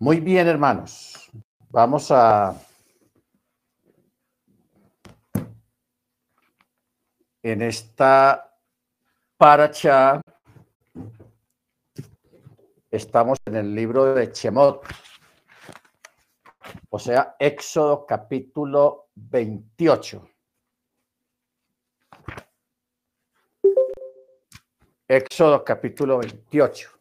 [0.00, 1.28] Muy bien, hermanos.
[1.70, 2.54] Vamos a
[7.42, 8.56] en esta
[9.36, 10.20] paracha
[12.92, 14.86] estamos en el libro de Chemot,
[16.90, 20.28] o sea, Éxodo capítulo 28.
[25.08, 26.97] Éxodo capítulo 28.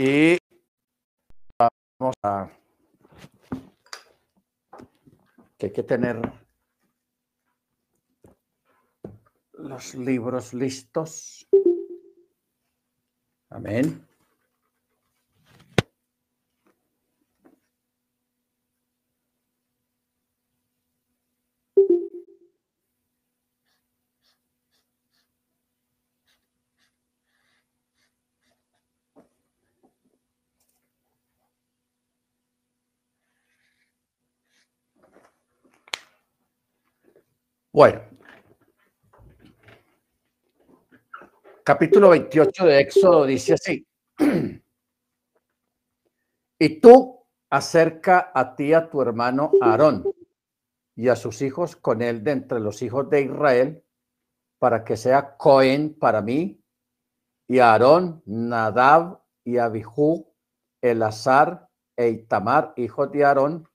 [0.00, 0.38] Y
[1.58, 2.48] vamos a
[5.58, 6.22] que hay que tener
[9.54, 11.48] los libros listos.
[13.50, 14.07] Amén.
[37.78, 38.00] Bueno,
[41.62, 43.86] capítulo 28 de Éxodo dice así.
[46.58, 50.12] Y tú acerca a ti a tu hermano Aarón
[50.96, 53.84] y a sus hijos con él de entre los hijos de Israel,
[54.58, 56.60] para que sea Cohen para mí,
[57.46, 60.34] y Aarón, Nadab y Abihu,
[60.82, 63.68] Elazar e Itamar, hijos de Aarón,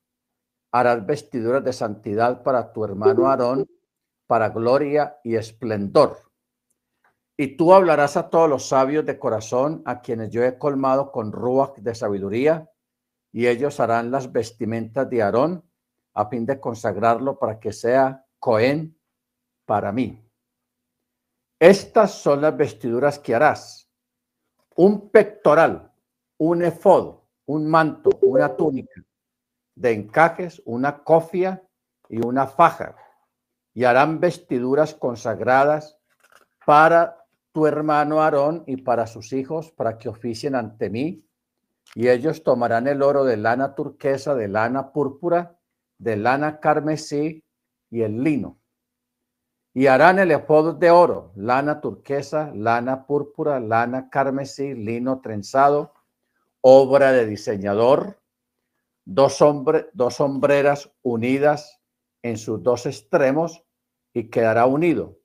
[0.73, 3.65] harás vestiduras de santidad para tu hermano Aarón
[4.33, 6.17] para gloria y esplendor.
[7.37, 11.31] Y tú hablarás a todos los sabios de corazón, a quienes yo he colmado con
[11.31, 12.67] ruach de sabiduría,
[13.31, 15.69] y ellos harán las vestimentas de Aarón,
[16.15, 18.99] a fin de consagrarlo para que sea Cohen
[19.67, 20.27] para mí.
[21.59, 23.87] Estas son las vestiduras que harás.
[24.75, 25.93] Un pectoral,
[26.39, 28.99] un efod, un manto, una túnica
[29.75, 31.63] de encajes, una cofia
[32.09, 32.95] y una faja
[33.73, 35.97] y harán vestiduras consagradas
[36.65, 41.25] para tu hermano Aarón y para sus hijos, para que oficien ante mí.
[41.95, 45.57] Y ellos tomarán el oro de lana turquesa, de lana púrpura,
[45.97, 47.43] de lana carmesí
[47.89, 48.59] y el lino.
[49.75, 55.93] Y harán el efod de oro, lana turquesa, lana púrpura, lana carmesí, lino trenzado,
[56.61, 58.19] obra de diseñador,
[59.03, 61.82] dos, hombre, dos sombreras unidas
[62.23, 63.63] en sus dos extremos
[64.13, 65.19] y quedará unido.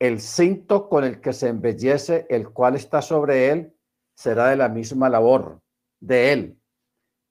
[0.00, 3.76] El cinto con el que se embellece, el cual está sobre él,
[4.14, 5.60] será de la misma labor
[6.00, 6.60] de él.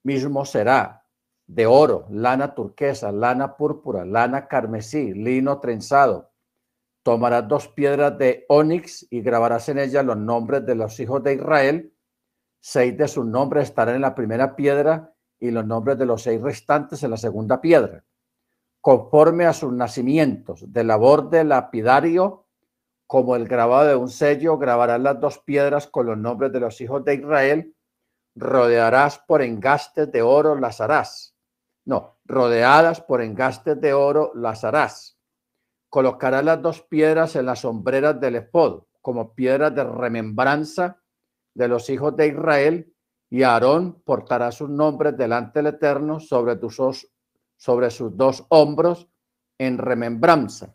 [0.03, 1.05] Mismo será
[1.47, 6.31] de oro, lana turquesa, lana púrpura, lana carmesí, lino trenzado.
[7.03, 11.33] Tomarás dos piedras de onix y grabarás en ellas los nombres de los hijos de
[11.33, 11.93] Israel.
[12.61, 16.39] Seis de sus nombres estarán en la primera piedra y los nombres de los seis
[16.39, 18.05] restantes en la segunda piedra
[18.81, 22.47] conforme a sus nacimientos, de labor de lapidario,
[23.05, 26.81] como el grabado de un sello, grabarás las dos piedras con los nombres de los
[26.81, 27.75] hijos de Israel,
[28.35, 31.35] rodearás por engastes de oro, las harás.
[31.85, 35.17] No, rodeadas por engastes de oro, las harás.
[35.89, 41.01] Colocarás las dos piedras en las sombreras del efod, como piedras de remembranza
[41.53, 42.95] de los hijos de Israel,
[43.29, 46.79] y Aarón portará sus nombres delante del Eterno sobre tus
[47.61, 49.07] sobre sus dos hombros
[49.59, 50.73] en remembranza.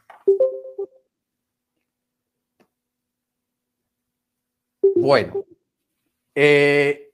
[4.95, 5.45] Bueno,
[6.33, 7.11] eh,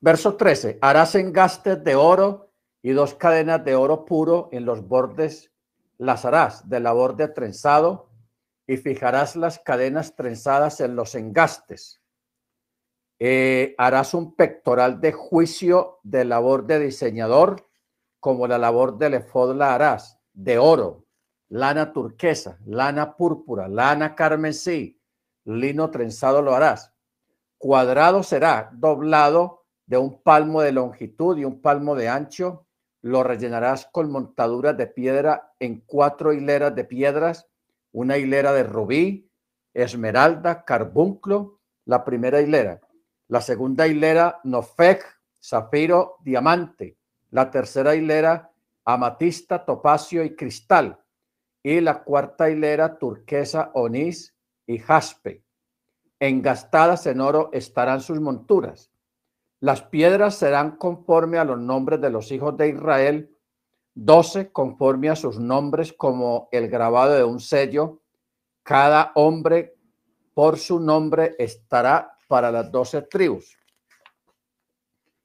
[0.00, 2.50] verso 13, harás engastes de oro
[2.82, 5.52] y dos cadenas de oro puro en los bordes,
[5.98, 8.10] las harás de la borde trenzado
[8.66, 11.99] y fijarás las cadenas trenzadas en los engastes
[13.22, 17.68] eh, harás un pectoral de juicio de labor de diseñador,
[18.18, 21.04] como la labor del efod la harás, de oro,
[21.50, 24.98] lana turquesa, lana púrpura, lana carmesí,
[25.44, 26.94] lino trenzado lo harás.
[27.58, 32.66] Cuadrado será doblado de un palmo de longitud y un palmo de ancho.
[33.02, 37.46] Lo rellenarás con montaduras de piedra en cuatro hileras de piedras,
[37.92, 39.30] una hilera de rubí,
[39.74, 42.80] esmeralda, carbunclo, la primera hilera
[43.30, 45.04] la segunda hilera, Nofeg,
[45.40, 46.98] zafiro, diamante.
[47.30, 48.50] La tercera hilera,
[48.84, 50.98] amatista, topacio y cristal.
[51.62, 54.34] Y la cuarta hilera, turquesa, onís
[54.66, 55.44] y jaspe.
[56.18, 58.90] Engastadas en oro estarán sus monturas.
[59.60, 63.36] Las piedras serán conforme a los nombres de los hijos de Israel,
[63.94, 68.02] doce conforme a sus nombres como el grabado de un sello,
[68.64, 69.76] cada hombre
[70.34, 73.58] por su nombre estará para las doce tribus.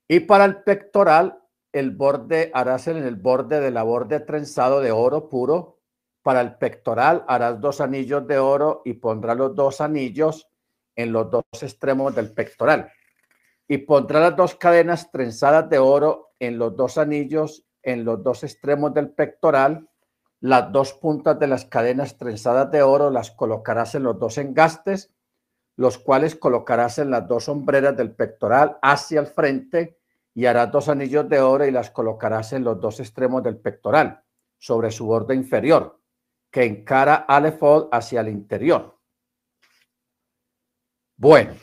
[0.08, 1.40] Y para el pectoral,
[1.72, 5.78] el borde harás en el borde de la borde trenzado de oro puro.
[6.24, 10.48] Para el pectoral harás dos anillos de oro y pondrás los dos anillos
[10.96, 12.92] en los dos extremos del pectoral.
[13.68, 18.44] Y pondrá las dos cadenas trenzadas de oro en los dos anillos en los dos
[18.44, 19.88] extremos del pectoral.
[20.40, 25.15] Las dos puntas de las cadenas trenzadas de oro las colocarás en los dos engastes,
[25.78, 30.00] los cuales colocarás en las dos sombreras del pectoral hacia el frente
[30.34, 34.24] y harás dos anillos de oro y las colocarás en los dos extremos del pectoral,
[34.58, 36.02] sobre su borde inferior,
[36.52, 38.98] que encara al efod hacia el interior.
[41.18, 41.56] Bueno.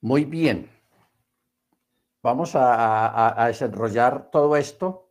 [0.00, 0.70] Muy bien.
[2.22, 5.10] Vamos a, a, desarrollar todo esto.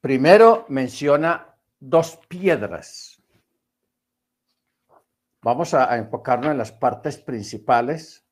[0.00, 1.47] Primero menciona
[1.80, 3.22] dos piedras.
[5.42, 8.24] Vamos a, enfocarnos en las partes principales.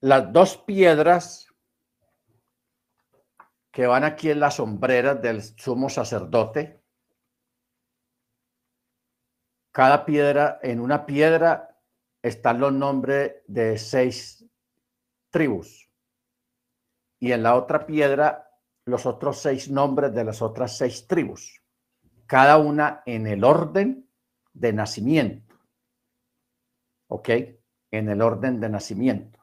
[0.00, 1.48] Las dos piedras
[3.70, 6.86] que van aquí en las sombreras del sumo sacerdote
[9.76, 11.78] cada piedra, en una piedra
[12.22, 14.42] están los nombres de seis
[15.28, 15.85] tribus.
[17.18, 18.50] Y en la otra piedra,
[18.84, 21.62] los otros seis nombres de las otras seis tribus.
[22.26, 24.08] Cada una en el orden
[24.52, 25.54] de nacimiento.
[27.08, 27.28] ¿Ok?
[27.90, 29.38] En el orden de nacimiento.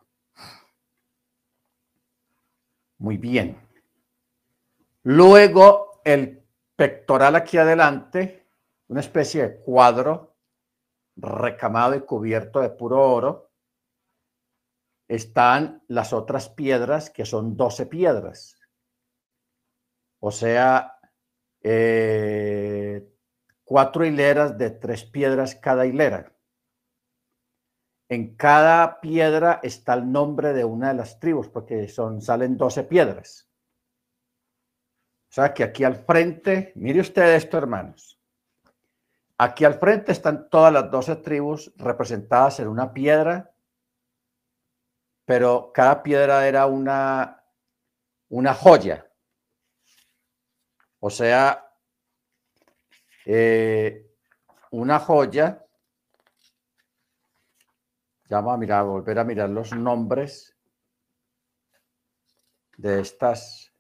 [2.98, 3.58] Muy bien.
[5.04, 6.44] Luego, el
[6.76, 8.44] pectoral aquí adelante
[8.94, 10.36] una especie de cuadro
[11.16, 13.52] recamado y cubierto de puro oro,
[15.08, 18.56] están las otras piedras, que son 12 piedras.
[20.20, 21.00] O sea,
[21.62, 23.08] eh,
[23.64, 26.34] cuatro hileras de tres piedras cada hilera.
[28.10, 32.84] En cada piedra está el nombre de una de las tribus, porque son, salen 12
[32.84, 33.50] piedras.
[35.30, 38.20] O sea que aquí al frente, mire usted esto, hermanos.
[39.38, 43.53] Aquí al frente están todas las doce tribus representadas en una piedra,
[45.36, 47.44] pero cada piedra era una,
[48.30, 49.12] una joya.
[51.00, 51.74] O sea,
[53.26, 54.14] eh,
[54.70, 55.66] una joya.
[58.30, 60.56] Ya vamos a mirar, volver a mirar los nombres
[62.78, 63.74] de estas.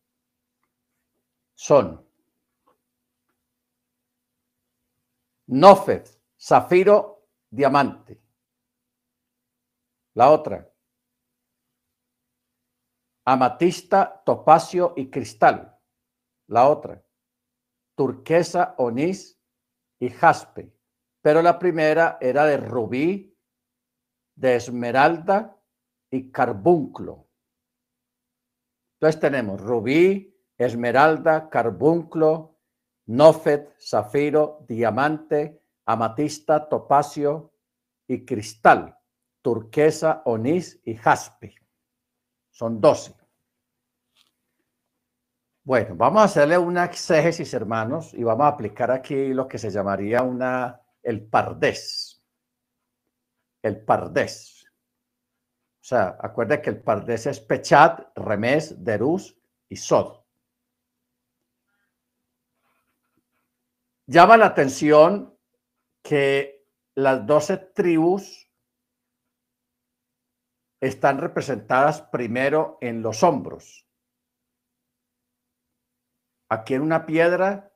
[1.53, 2.03] Son
[5.45, 8.19] Nofet, zafiro, diamante.
[10.15, 10.72] La otra.
[13.25, 15.77] Amatista, topacio y cristal.
[16.47, 17.03] La otra.
[17.95, 19.39] Turquesa, onís
[19.99, 20.73] y jaspe.
[21.21, 23.37] Pero la primera era de rubí,
[24.35, 25.57] de esmeralda
[26.11, 27.29] y carbunclo.
[28.95, 32.53] Entonces tenemos rubí, esmeralda, carbunclo,
[33.05, 37.53] Nofet, zafiro, diamante, amatista, topacio
[38.07, 38.97] y cristal,
[39.41, 41.62] turquesa, onís y jaspe.
[42.53, 43.15] Son doce.
[45.63, 49.71] Bueno, vamos a hacerle una exégesis, hermanos, y vamos a aplicar aquí lo que se
[49.71, 52.21] llamaría una, el pardés.
[53.63, 54.65] El pardés.
[55.81, 59.35] O sea, acuérdense que el pardés es pechat, remés, derús
[59.67, 60.19] y sod.
[64.05, 65.35] Llama la atención
[66.03, 68.42] que las doce tribus
[70.87, 73.87] están representadas primero en los hombros.
[76.49, 77.73] Aquí en una piedra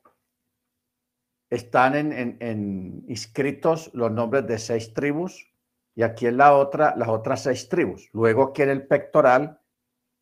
[1.50, 5.50] están en, inscritos los nombres de seis tribus
[5.94, 8.10] y aquí en la otra las otras seis tribus.
[8.12, 9.58] Luego aquí en el pectoral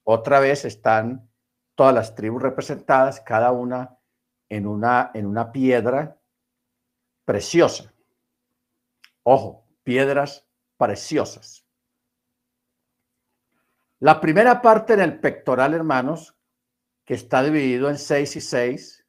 [0.05, 1.28] otra vez están
[1.75, 3.99] todas las tribus representadas, cada una
[4.49, 6.21] en una, en una piedra
[7.25, 7.93] preciosa.
[9.25, 10.47] Ojo, piedras
[10.78, 11.66] preciosas.
[14.00, 16.37] La primera parte en el pectoral, hermanos,
[17.05, 19.07] que está dividido en seis y seis,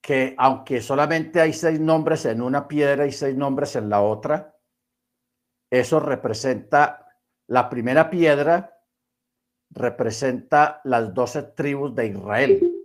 [0.00, 4.56] que aunque solamente hay seis nombres en una piedra y seis nombres en la otra,
[5.70, 7.06] eso representa
[7.46, 8.80] la primera piedra
[9.70, 12.82] representa las doce tribus de Israel.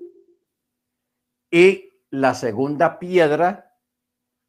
[1.52, 3.74] Y la segunda piedra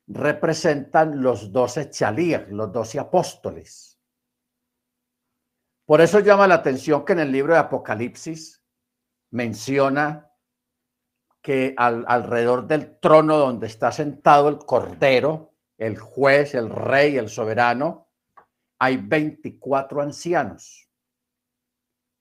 [0.06, 3.95] representan los doce chalías, los doce apóstoles.
[5.86, 8.60] Por eso llama la atención que en el libro de Apocalipsis
[9.30, 10.32] menciona
[11.40, 18.08] que alrededor del trono donde está sentado el Cordero, el juez, el rey, el soberano,
[18.80, 20.90] hay 24 ancianos.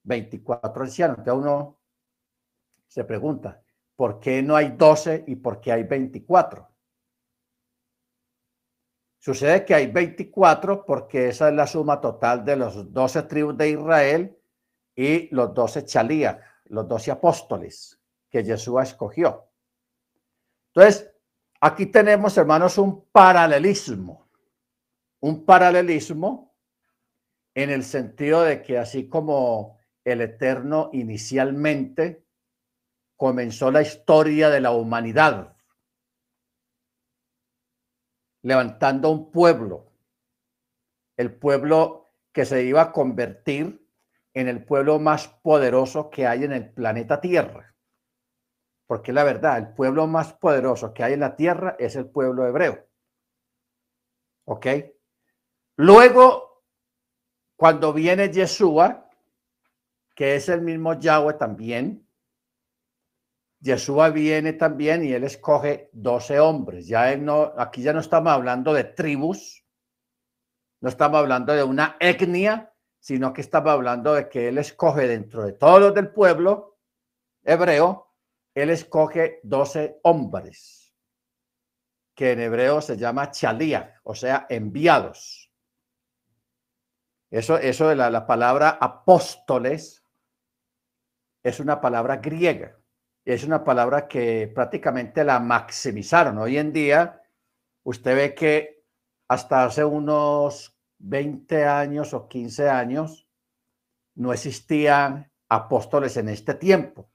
[0.03, 1.17] 24 ancianos.
[1.17, 1.81] Entonces uno
[2.87, 3.63] se pregunta,
[3.95, 6.74] ¿por qué no hay 12 y por qué hay 24?
[9.25, 13.71] Sucede que hay 24 porque esa es la suma total de los 12 tribus de
[13.71, 14.37] Israel
[14.95, 19.49] y los 12 chalías, los 12 apóstoles que Jesús escogió.
[20.67, 21.11] Entonces,
[21.59, 24.29] aquí tenemos, hermanos, un paralelismo.
[25.21, 26.55] Un paralelismo
[27.55, 32.23] en el sentido de que así como el Eterno inicialmente
[33.15, 35.54] comenzó la historia de la humanidad
[38.45, 39.91] levantando un pueblo,
[41.17, 43.89] el pueblo que se iba a convertir
[44.35, 47.73] en el pueblo más poderoso que hay en el planeta Tierra.
[48.85, 52.45] Porque la verdad, el pueblo más poderoso que hay en la Tierra es el pueblo
[52.45, 52.85] hebreo.
[54.45, 54.67] ¿Ok?
[55.77, 56.63] Luego,
[57.55, 59.09] cuando viene Yeshua,
[60.13, 62.04] que es el mismo Yahweh también,
[63.65, 66.87] Yeshua viene también y él escoge 12 hombres.
[66.87, 69.65] Ya no, aquí ya no estamos hablando de tribus,
[70.81, 75.43] no estamos hablando de una etnia, sino que estamos hablando de que él escoge dentro
[75.43, 76.77] de todos los del pueblo
[77.43, 78.13] hebreo,
[78.53, 80.93] él escoge 12 hombres,
[82.13, 85.51] que en hebreo se llama chalía, o sea, enviados.
[87.31, 90.05] Eso, eso de la, la palabra apóstoles
[91.41, 92.77] es una palabra griega
[93.25, 96.37] es una palabra que prácticamente la maximizaron.
[96.37, 97.23] Hoy en día,
[97.83, 98.85] usted ve que
[99.27, 103.27] hasta hace unos 20 años o 15 años
[104.13, 107.09] no existían apóstoles en este tiempo.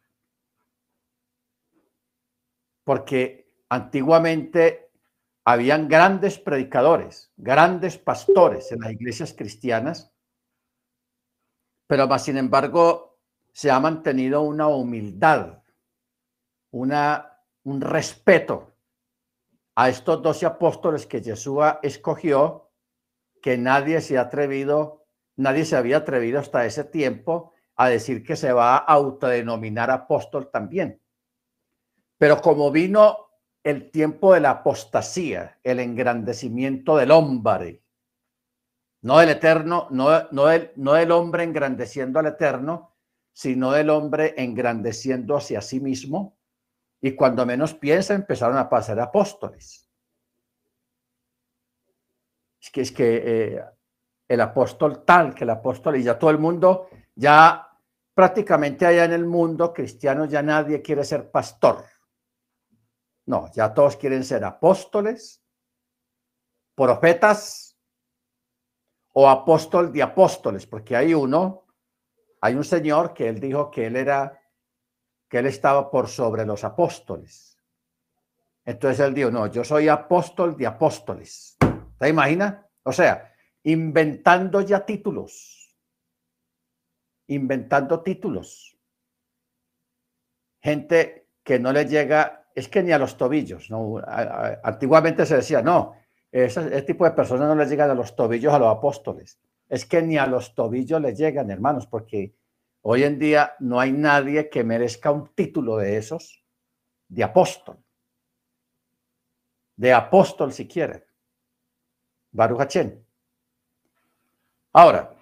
[2.83, 4.91] Porque antiguamente
[5.45, 10.13] habían grandes predicadores, grandes pastores en las iglesias cristianas,
[11.87, 13.21] pero más sin embargo
[13.53, 15.60] se ha mantenido una humildad
[16.71, 18.75] una, un respeto
[19.75, 22.71] a estos doce apóstoles que Yeshua escogió,
[23.43, 28.37] que nadie se ha atrevido, nadie se había atrevido hasta ese tiempo a decir que
[28.37, 31.01] se va a autodenominar apóstol también.
[32.19, 33.31] Pero como vino
[33.65, 37.83] el tiempo de la apostasía, el engrandecimiento del hombre,
[39.03, 42.95] no del eterno, no, no, del, no hombre engrandeciendo al eterno,
[43.33, 46.37] sino del hombre engrandeciendo hacia sí mismo,
[47.01, 49.89] y cuando menos piensa, empezaron a pasar apóstoles.
[52.61, 53.65] Es que es que eh,
[54.29, 57.67] el apóstol tal, que el apóstol, y ya todo el mundo, ya
[58.13, 61.85] prácticamente allá en el mundo cristiano, ya nadie quiere ser pastor.
[63.27, 65.43] No, ya todos quieren ser apóstoles,
[66.75, 67.79] profetas
[69.13, 71.67] o apóstol de apóstoles, porque hay uno,
[72.41, 74.40] hay un señor que él dijo que él era
[75.31, 77.57] que él estaba por sobre los apóstoles.
[78.65, 81.57] Entonces él dijo, no, yo soy apóstol de apóstoles.
[81.99, 82.57] ¿Te imaginas?
[82.83, 83.33] O sea,
[83.63, 85.73] inventando ya títulos.
[87.29, 88.77] Inventando títulos.
[90.61, 93.71] Gente que no le llega, es que ni a los tobillos.
[93.71, 94.03] ¿no?
[94.65, 95.95] Antiguamente se decía, no,
[96.33, 99.39] ese, tipo de personas no les llegan a los tobillos a los apóstoles.
[99.69, 102.35] Es que ni a los tobillos les llegan, hermanos, porque
[102.83, 106.43] Hoy en día no hay nadie que merezca un título de esos,
[107.09, 107.79] de apóstol.
[109.77, 111.07] De apóstol si quiere.
[112.33, 112.77] Baruch
[114.73, 115.15] Ahora,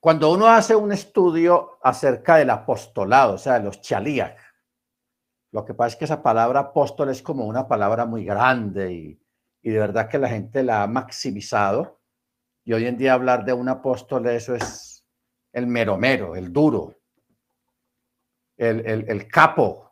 [0.00, 4.34] cuando uno hace un estudio acerca del apostolado, o sea, de los chalías,
[5.52, 9.20] lo que pasa es que esa palabra apóstol es como una palabra muy grande y,
[9.62, 12.00] y de verdad que la gente la ha maximizado.
[12.64, 14.85] Y hoy en día hablar de un apóstol, eso es
[15.56, 16.94] el meromero, el duro,
[18.58, 19.90] el, capo,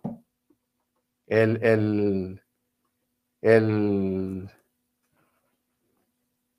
[1.26, 2.38] el,
[3.40, 4.50] el,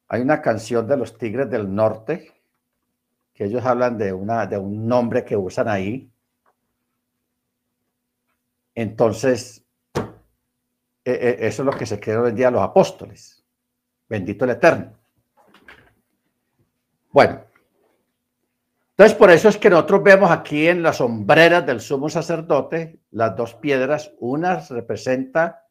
[0.08, 2.34] Hay una canción de los Tigres del Norte
[3.32, 6.12] que ellos hablan de, una, de un nombre que usan ahí.
[8.74, 13.46] Entonces, e, e, eso es lo que se cree hoy en día los apóstoles.
[14.10, 14.98] Bendito el Eterno.
[17.12, 17.46] Bueno,
[18.98, 23.36] entonces, por eso es que nosotros vemos aquí en las sombreras del sumo sacerdote las
[23.36, 24.14] dos piedras.
[24.20, 25.68] Una representa,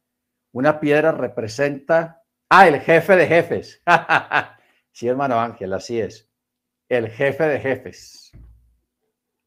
[0.51, 3.81] una piedra representa, ah, el jefe de jefes.
[4.91, 6.29] sí, hermano Ángel, así es.
[6.87, 8.31] el jefe de jefes.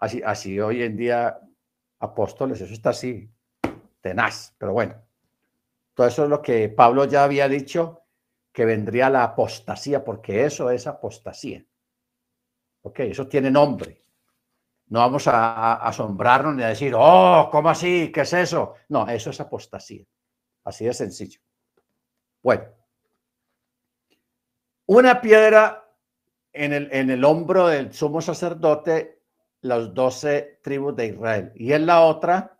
[0.01, 1.39] Así, así hoy en día,
[2.01, 3.31] apóstoles, eso está así,
[4.01, 4.97] tenaz, pero bueno.
[5.95, 8.03] Todo eso es lo que Pablo ya había dicho,
[8.53, 11.65] que vendría la apostasía, porque eso es apostasía.
[12.89, 14.03] Ok, eso tiene nombre.
[14.87, 18.11] No vamos a, asombrarnos ni a decir, oh, ¿cómo así?
[18.11, 18.77] ¿Qué es eso?
[18.89, 20.07] No, eso es apostasía.
[20.65, 21.39] Así de sencillo.
[22.43, 22.65] Bueno,
[24.87, 25.87] una piedra
[26.51, 29.21] en el, hombro del sumo sacerdote,
[29.61, 31.53] las doce tribus de Israel.
[31.57, 32.59] Y en la otra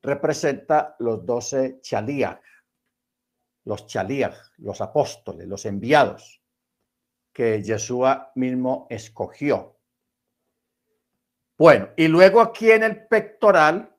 [0.00, 2.38] representa los doce chalías,
[3.64, 6.41] los chalías, los apóstoles, los enviados
[7.32, 9.78] que Yeshua mismo escogió.
[11.56, 13.94] Bueno, y luego aquí en el pectoral,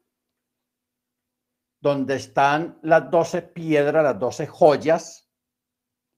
[1.79, 5.29] donde están las doce piedras, las doce joyas,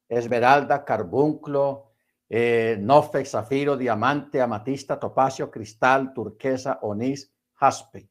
[0.07, 1.91] esmeralda, carbunclo,
[2.29, 8.09] eh, nofex, zafiro, diamante, amatista, topacio, cristal, turquesa, onís, jaspe.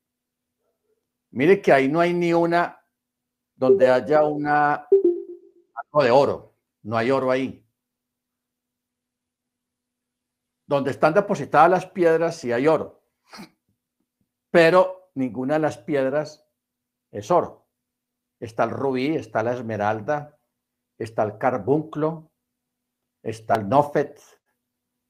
[1.30, 2.80] Mire que ahí no hay ni una
[3.56, 4.86] donde haya una
[6.02, 7.63] de oro, no hay oro ahí.
[10.66, 13.02] Donde están depositadas las piedras sí hay oro,
[14.50, 16.46] pero ninguna de las piedras
[17.10, 17.68] es oro.
[18.40, 20.38] Está el rubí, está la esmeralda,
[20.98, 22.32] está el carbunclo,
[23.22, 24.20] está el nofet,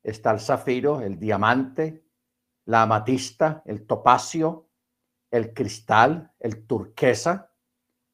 [0.03, 2.05] está el zafiro, el diamante,
[2.67, 4.71] la amatista, el topacio,
[5.31, 7.53] el cristal, el turquesa,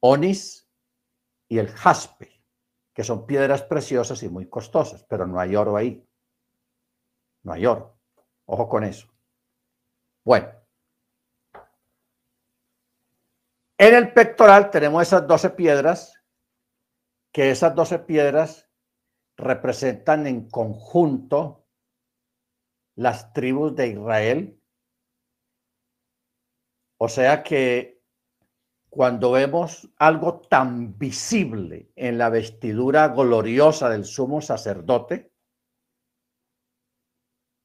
[0.01, 0.69] onis
[1.49, 2.43] y el jaspe,
[2.95, 6.07] que son piedras preciosas y muy costosas, pero no hay oro ahí.
[7.43, 7.97] No hay oro.
[8.47, 9.09] Ojo con eso.
[10.25, 10.49] Bueno.
[13.79, 16.23] En el pectoral tenemos esas 12 piedras,
[17.33, 18.69] que esas 12 piedras
[19.37, 21.67] representan en conjunto
[22.95, 24.61] las tribus de Israel.
[26.99, 28.03] O sea que
[28.91, 35.30] cuando vemos algo tan visible en la vestidura gloriosa del sumo sacerdote,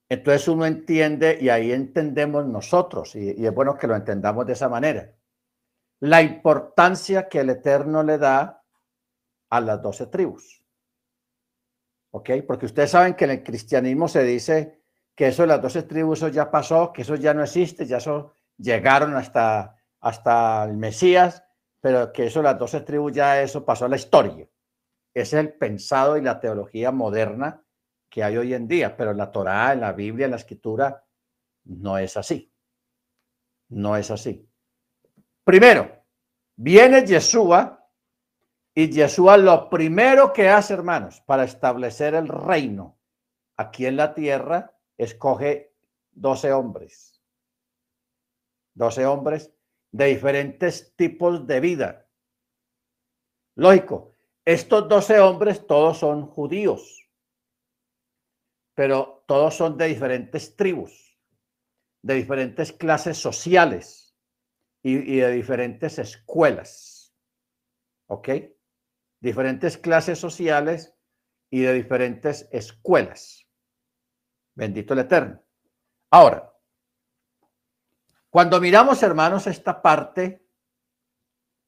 [0.07, 4.69] entonces uno entiende y ahí entendemos nosotros, y, es bueno que lo entendamos de esa
[4.69, 5.11] manera,
[5.99, 8.63] la importancia que el Eterno le da
[9.49, 10.61] a las doce tribus.
[12.11, 12.29] ¿Ok?
[12.47, 14.81] Porque ustedes saben que en el cristianismo se dice
[15.15, 17.97] que eso de las doce tribus eso ya pasó, que eso ya no existe, ya
[17.97, 21.43] eso llegaron hasta, hasta el Mesías,
[21.81, 24.47] pero que eso de las doce tribus ya eso pasó a la historia.
[25.13, 27.64] Ese es el pensado y la teología moderna
[28.15, 31.05] que hay hoy en día, pero en la Torá, en la Biblia, en la Escritura,
[31.65, 32.49] no es así.
[33.67, 34.49] No es así.
[35.43, 36.01] Primero,
[36.55, 37.85] viene Yeshua
[38.73, 42.97] y Yeshua lo primero que hace, hermanos, para establecer el reino
[43.57, 45.73] aquí en la tierra, escoge
[46.11, 47.21] 12 hombres.
[48.75, 49.51] 12 hombres
[49.91, 52.07] de diferentes tipos de vida.
[53.55, 54.13] Lógico,
[54.45, 57.04] estos 12 hombres todos son judíos
[58.75, 61.17] pero todos son de diferentes tribus,
[62.01, 64.15] de diferentes clases sociales
[64.83, 67.15] y, de diferentes escuelas.
[68.07, 68.29] ¿Ok?
[69.19, 70.93] Diferentes clases sociales
[71.49, 73.47] y de diferentes escuelas.
[74.53, 75.41] Bendito el Eterno.
[76.11, 76.53] Ahora,
[78.29, 80.45] cuando miramos, hermanos, esta parte,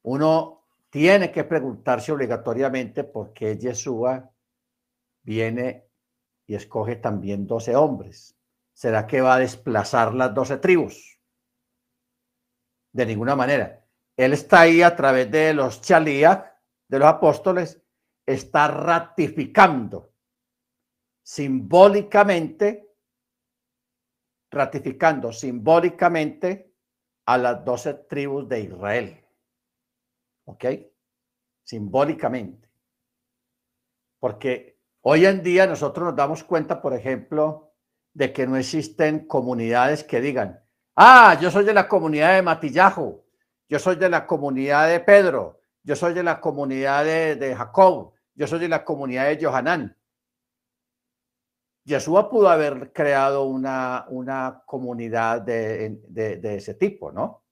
[0.02, 4.30] uno tiene que preguntarse obligatoriamente por qué Yeshua
[5.22, 5.87] viene
[6.48, 8.34] y escoge también doce hombres.
[8.72, 11.20] ¿Será que va a desplazar las doce tribus?
[12.92, 13.86] De ninguna manera.
[14.16, 16.42] Él está ahí a través de los chalías,
[16.88, 17.82] de los apóstoles,
[18.26, 20.14] está ratificando
[21.22, 22.94] simbólicamente,
[24.50, 26.74] ratificando simbólicamente
[27.26, 29.24] a las doce tribus de Israel.
[30.46, 30.64] ¿Ok?
[31.62, 32.70] Simbólicamente.
[34.18, 37.72] Porque Hoy en día nosotros nos damos cuenta, por ejemplo,
[38.12, 40.60] de que no existen comunidades que digan,
[40.96, 43.24] ah, yo soy de la comunidad de Matillajo,
[43.68, 48.46] yo soy de la comunidad de Pedro, yo soy de la comunidad de, Jacob, yo
[48.46, 49.96] soy de la comunidad de Johanán.
[51.84, 57.44] Yeshua pudo haber creado una, una comunidad de, de, ese tipo, ¿no?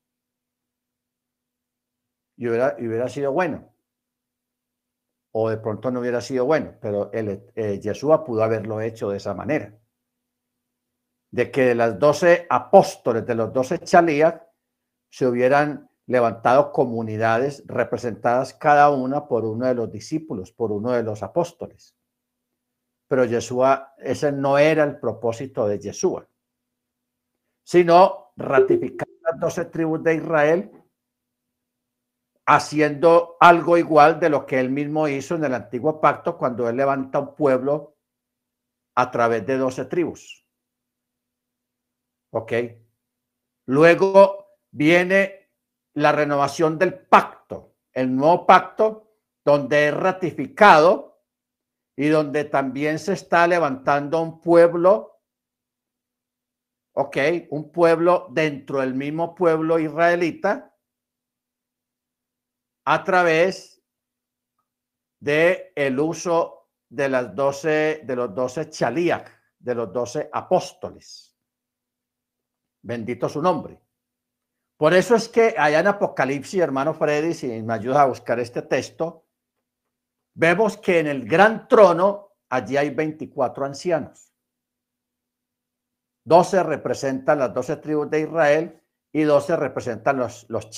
[2.36, 3.75] Y hubiera, y hubiera sido bueno
[5.38, 9.18] o de pronto no hubiera sido bueno, pero el, eh, Yeshua pudo haberlo hecho de
[9.18, 9.78] esa manera.
[11.30, 14.40] De que de las doce apóstoles, de los doce chalías,
[15.10, 21.02] se hubieran levantado comunidades representadas cada una por uno de los discípulos, por uno de
[21.02, 21.94] los apóstoles.
[23.06, 26.26] pero Yeshua, ese no era el propósito de Yeshua,
[27.62, 30.75] sino ratificar las doce tribus de Israel
[32.46, 36.76] haciendo algo igual de lo que él mismo hizo en el antiguo pacto cuando él
[36.76, 37.96] levanta un pueblo
[38.94, 40.46] a través de doce tribus.
[42.32, 42.52] ¿Ok?
[43.66, 45.50] Luego viene
[45.94, 49.10] la renovación del pacto, el nuevo pacto
[49.44, 51.22] donde es ratificado
[51.96, 55.20] y donde también se está levantando un pueblo,
[56.92, 57.16] ok,
[57.50, 60.75] un pueblo dentro del mismo pueblo israelita
[62.86, 63.82] a través
[65.20, 71.36] de el uso de las doce, de los doce chalíac, de los doce apóstoles.
[72.82, 73.80] Bendito su nombre.
[74.76, 78.62] Por eso es que allá en Apocalipsis, hermano Freddy, si me ayuda a buscar este
[78.62, 79.26] texto,
[80.34, 84.32] vemos que en el gran trono allí hay 24 ancianos.
[86.24, 90.70] 12 representan las 12 tribus de Israel y 12 representan los, los.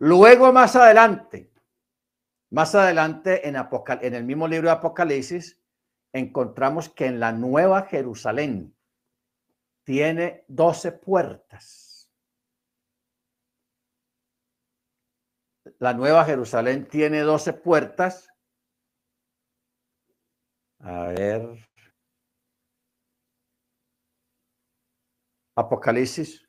[0.00, 1.52] Luego, más adelante,
[2.50, 5.60] más adelante en, en el mismo libro de Apocalipsis,
[6.14, 8.74] encontramos que en la Nueva Jerusalén
[9.84, 12.10] tiene doce puertas.
[15.78, 18.26] La Nueva Jerusalén tiene doce puertas.
[20.78, 21.68] A ver.
[25.56, 26.48] Apocalipsis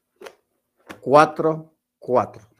[1.01, 2.50] 4, 4.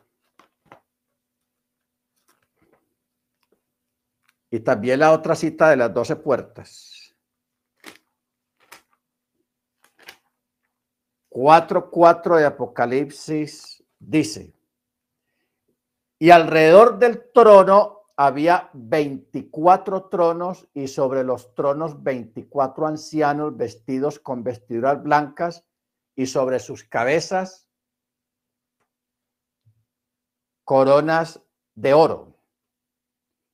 [4.52, 7.16] Y también la otra cita de las doce puertas.
[11.30, 14.54] 4.4 de Apocalipsis dice,
[16.20, 24.44] y alrededor del trono había 24 tronos y sobre los tronos 24 ancianos vestidos con
[24.44, 25.66] vestiduras blancas
[26.16, 27.70] y sobre sus cabezas
[30.64, 31.42] coronas
[31.74, 32.31] de oro.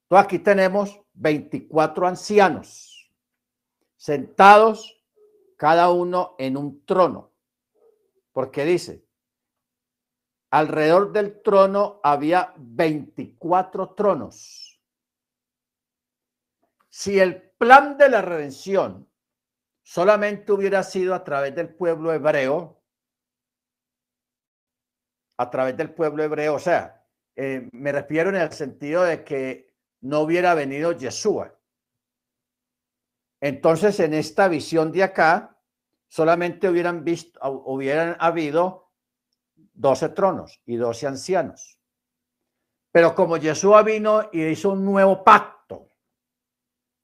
[0.09, 3.11] Entonces aquí tenemos 24 ancianos
[3.97, 5.03] sentados
[5.57, 7.33] cada uno en un trono.
[8.31, 9.05] Porque dice,
[10.51, 14.79] alrededor del trono había 24 tronos.
[16.87, 19.11] Si el plan de la redención
[19.83, 22.81] solamente hubiera sido a través del pueblo hebreo,
[25.37, 29.66] a través del pueblo hebreo, o sea, eh, me refiero en el sentido de que
[30.07, 31.53] no hubiera venido Yeshua.
[33.41, 35.59] Entonces, en esta visión de acá,
[36.07, 38.93] solamente hubieran visto, hubieran habido
[39.73, 41.77] 12 tronos y 12 ancianos.
[42.91, 45.89] Pero como Yeshua vino y hizo un nuevo pacto,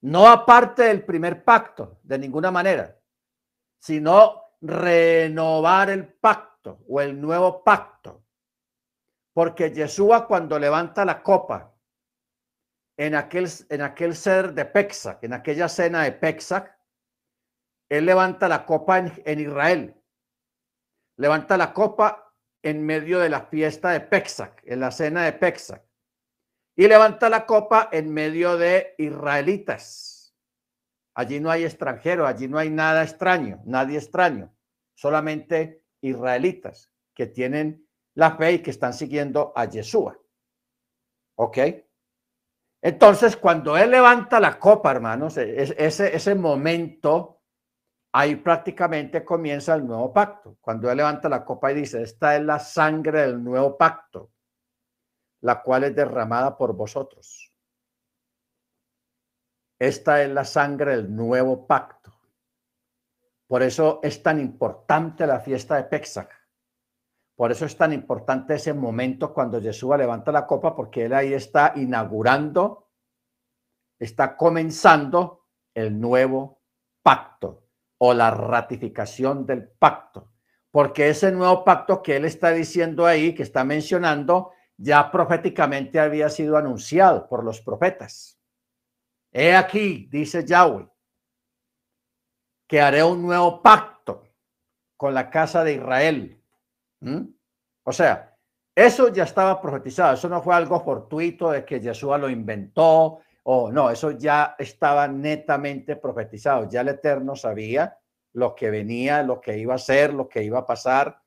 [0.01, 2.97] no aparte del primer pacto, de ninguna manera,
[3.79, 8.23] sino renovar el pacto o el nuevo pacto.
[9.33, 11.72] Porque Yeshua cuando levanta la copa
[12.97, 16.77] en aquel, en aquel ser de Pexac, en aquella cena de Pexac,
[17.89, 19.95] él levanta la copa en, Israel.
[21.17, 25.83] Levanta la copa en medio de la fiesta de Pexac, en la cena de Pexac.
[26.75, 30.35] Y levanta la copa en medio de israelitas.
[31.15, 34.51] Allí no hay extranjero, allí no hay nada extraño, nadie extraño,
[34.95, 40.19] solamente israelitas que tienen la fe y que están siguiendo a Yeshua.
[41.35, 41.57] ¿Ok?
[42.85, 47.41] Entonces, cuando él levanta la copa, hermanos, e, ese, ese momento,
[48.11, 50.57] ahí prácticamente comienza el nuevo pacto.
[50.59, 54.33] Cuando él levanta la copa y dice, esta es la sangre del nuevo pacto,
[55.39, 57.53] la cual es derramada por vosotros.
[59.79, 62.13] Esta es la sangre del nuevo pacto.
[63.47, 66.42] Por eso es tan importante la fiesta de Pesach.
[67.35, 71.33] Por eso es tan importante ese momento cuando Jesús levanta la copa, porque él ahí
[71.33, 72.91] está inaugurando,
[73.99, 76.61] está comenzando el nuevo
[77.01, 77.67] pacto
[77.97, 80.31] o la ratificación del pacto.
[80.69, 86.29] Porque ese nuevo pacto que él está diciendo ahí, que está mencionando, ya proféticamente había
[86.29, 88.39] sido anunciado por los profetas.
[89.31, 90.87] He aquí, dice Yahweh,
[92.67, 94.27] que haré un nuevo pacto
[94.97, 96.42] con la casa de Israel
[97.03, 97.21] ¿Mm?
[97.83, 98.37] O sea,
[98.73, 103.71] eso ya estaba profetizado, eso no fue algo fortuito de que Yeshua lo inventó o
[103.71, 107.99] no, eso ya estaba netamente profetizado, ya el Eterno sabía
[108.31, 111.21] lo que venía, lo que iba a ser, lo que iba a pasar,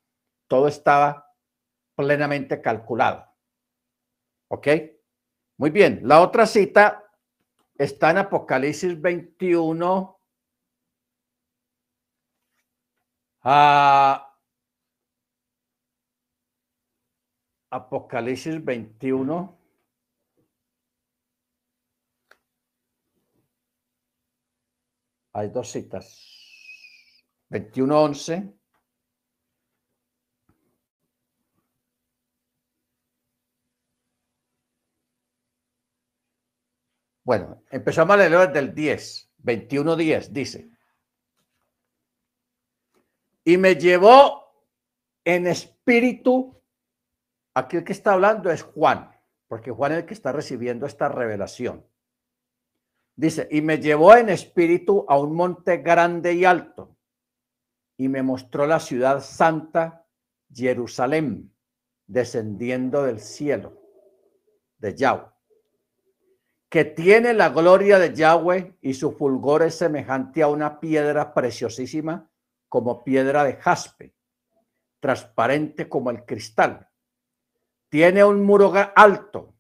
[0.49, 1.31] todo estaba
[1.95, 3.27] plenamente calculado.
[4.49, 4.69] ¿Ok?
[5.59, 7.05] Muy bien, la otra cita
[7.77, 10.21] está en Apocalipsis 21.
[13.43, 14.26] Ah,
[17.77, 19.59] Apocalipsis 21.
[25.35, 26.37] Hay dos citas.
[27.51, 28.55] 21.11.
[37.23, 40.71] Bueno, empezamos a leer desde el 10, 21.10, dice.
[43.45, 44.47] Y me llevó
[45.25, 46.62] en espíritu,
[47.57, 49.11] aquí el que está hablando es Juan,
[49.49, 51.85] porque Juan es el que está recibiendo esta revelación.
[53.14, 56.97] Dice, y me llevó en espíritu a un monte grande y alto,
[57.97, 60.07] y me mostró la ciudad santa,
[60.53, 61.53] Jerusalén,
[62.07, 63.81] descendiendo del cielo,
[64.79, 65.37] de Yahweh
[66.69, 72.31] que tiene la gloria de Yahweh y su fulgor es semejante a una piedra preciosísima
[72.69, 74.14] como piedra de jaspe,
[75.01, 76.88] transparente como el cristal.
[77.97, 79.57] Tiene un muro alto,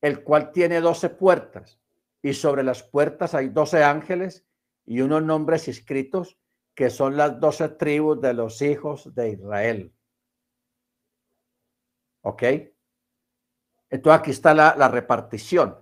[0.00, 1.78] el cual tiene doce puertas,
[2.20, 4.44] y sobre las puertas hay doce ángeles
[4.84, 6.36] y unos nombres escritos
[6.74, 9.94] que son las doce tribus de los hijos de Israel.
[12.22, 12.42] ¿Ok?
[13.90, 15.78] Entonces aquí está la, repartición.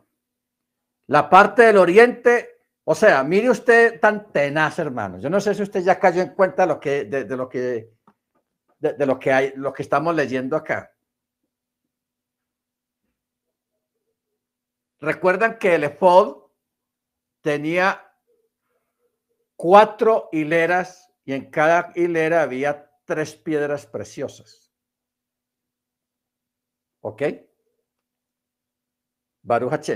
[1.06, 5.22] La parte del oriente, o sea, mire usted tan tenaz, hermanos.
[5.22, 7.94] Yo no sé si usted ya cayó en cuenta lo que, de, lo que,
[8.80, 10.92] de, lo que hay, lo que estamos leyendo acá.
[15.00, 16.44] Recuerdan que el efod
[17.42, 18.12] tenía
[19.56, 24.72] cuatro hileras y en cada hilera había tres piedras preciosas.
[27.00, 27.22] ¿Ok?
[29.42, 29.88] Baruch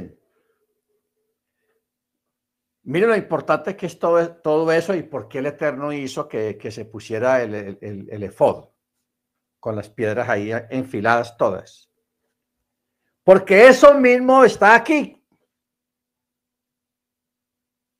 [2.83, 6.71] Mire lo importante que es todo, todo eso y por qué el Eterno hizo que,
[6.71, 8.35] se pusiera el, el,
[9.59, 11.90] con las piedras ahí enfiladas todas.
[13.25, 15.23] Porque eso mismo está aquí.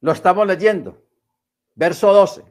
[0.01, 1.03] Lo estamos leyendo.
[1.75, 2.45] Verso 12.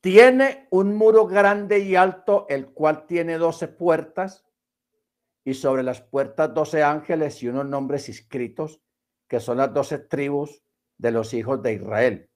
[0.00, 4.44] Tiene un muro grande y alto, el cual tiene doce puertas,
[5.44, 8.80] y sobre las puertas doce ángeles y unos nombres escritos,
[9.28, 10.62] que son las doce tribus
[10.98, 12.30] de los hijos de Israel.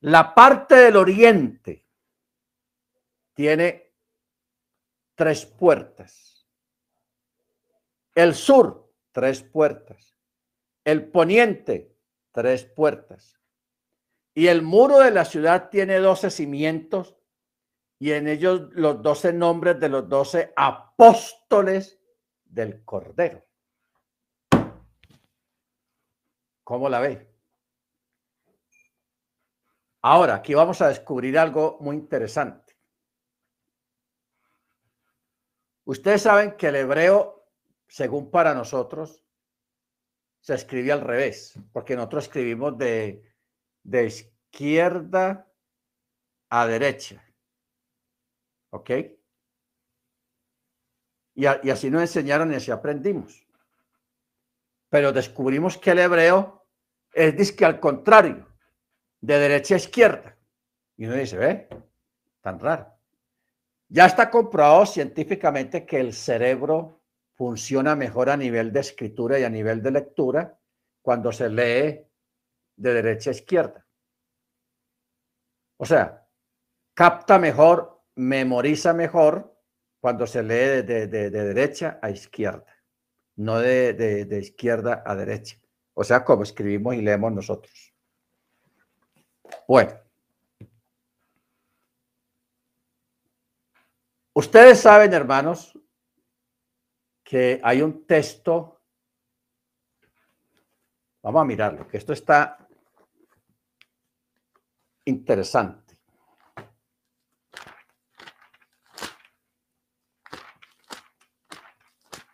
[0.00, 1.84] La parte del oriente
[3.34, 3.92] tiene
[5.14, 6.31] tres puertas.
[8.14, 10.16] El sur, tres puertas.
[10.84, 11.96] El poniente,
[12.32, 13.40] tres puertas.
[14.34, 17.16] Y el muro de la ciudad tiene doce cimientos
[17.98, 22.00] y en ellos los doce nombres de los doce apóstoles
[22.44, 23.44] del Cordero.
[26.64, 27.32] ¿Cómo la ve?
[30.00, 32.76] Ahora, aquí vamos a descubrir algo muy interesante.
[35.84, 37.41] Ustedes saben que el hebreo,
[37.92, 39.22] según para nosotros,
[40.40, 43.22] se escribe al revés, porque nosotros escribimos de,
[43.82, 45.46] de izquierda
[46.48, 47.22] a derecha.
[48.70, 48.90] ¿Ok?
[51.34, 53.46] Y, así nos enseñaron y así aprendimos
[54.88, 56.66] pero descubrimos que el hebreo
[57.14, 58.46] es disque al contrario,
[59.22, 60.36] de derecha a izquierda.
[60.98, 61.66] Y uno dice, ve,
[62.42, 62.94] tan raro.
[63.88, 67.01] Ya está comprobado científicamente que el cerebro
[67.42, 70.58] funciona mejor a nivel de escritura y a nivel de lectura
[71.02, 72.06] cuando se lee
[72.76, 73.86] de derecha a izquierda.
[75.76, 76.26] O sea,
[76.94, 79.56] capta mejor, memoriza mejor
[80.00, 82.72] cuando se lee de, de derecha a izquierda
[83.36, 85.58] no de, izquierda a derecha.
[85.94, 87.92] O sea, como escribimos y leemos nosotros.
[89.68, 89.92] Bueno.
[94.34, 95.78] Ustedes saben, hermanos,
[97.32, 98.82] que hay un texto.
[101.22, 102.58] Vamos a mirarlo, que esto está
[105.06, 105.96] interesante.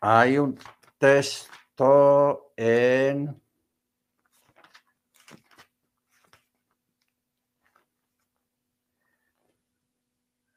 [0.00, 0.58] Hay un
[0.98, 3.40] texto en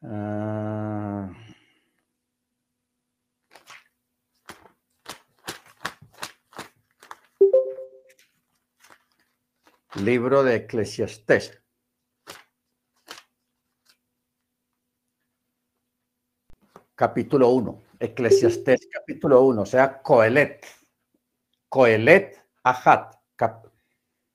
[0.01, 1.40] uh,
[9.95, 11.62] libro de Eclesiastés.
[16.95, 17.84] Capítulo 1.
[17.99, 20.65] Eclesiastés capítulo 1, o sea, Coelet.
[21.69, 23.15] Coelet Ajat,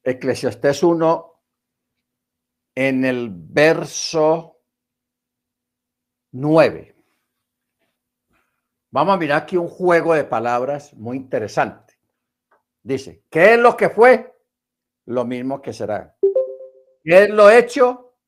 [0.02, 1.42] Eclesiastés 1,
[2.74, 4.60] en el verso
[6.32, 6.96] 9.
[8.90, 11.98] Vamos a mirar aquí un juego de palabras muy interesante.
[12.82, 14.35] Dice, ¿qué es lo que fue?
[15.06, 16.16] Lo mismo que será.
[17.02, 18.18] ¿Qué es lo hecho?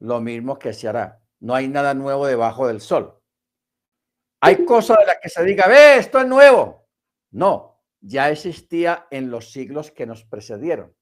[0.00, 1.20] Lo mismo que se hará.
[1.40, 3.20] No hay nada nuevo debajo del sol.
[4.40, 6.86] Hay cosas de las que se diga, ve, esto es nuevo.
[7.32, 10.94] No, ya existía en los siglos que nos precedieron.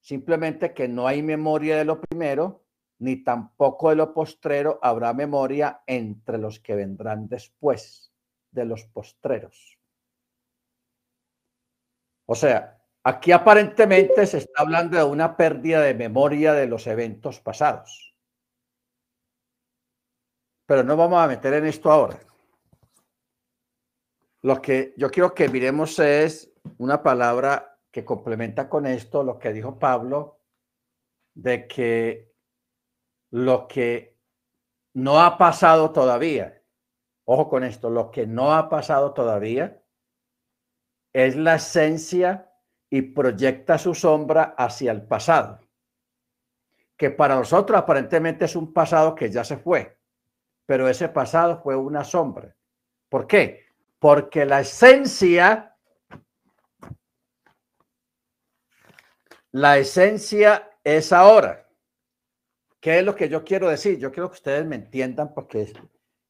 [0.00, 2.64] Simplemente que no hay memoria de lo primero,
[2.98, 8.12] ni tampoco de lo postrero habrá memoria entre los que vendrán después
[8.52, 9.78] de los postreros.
[12.26, 12.75] O sea,
[13.06, 18.16] aquí aparentemente se está hablando de una pérdida de memoria de los eventos pasados.
[20.66, 22.18] Pero no vamos a meter en esto ahora.
[24.42, 29.52] Lo que yo quiero que miremos es una palabra que complementa con esto lo que
[29.52, 30.40] dijo Pablo,
[31.32, 32.34] de que
[33.30, 34.18] lo que
[34.94, 36.60] no ha pasado todavía,
[37.24, 39.80] ojo con esto, lo que no ha pasado todavía
[41.12, 42.52] es la esencia
[42.90, 45.60] y proyecta su sombra hacia el pasado,
[46.96, 49.98] que para nosotros aparentemente es un pasado que ya se fue,
[50.64, 52.54] pero ese pasado fue una sombra.
[53.08, 53.66] ¿Por qué?
[53.98, 55.76] porque la esencia,
[59.52, 61.68] la esencia es ahora.
[62.80, 63.98] ¿Qué es lo que yo quiero decir?
[63.98, 65.72] Yo quiero que ustedes me entiendan porque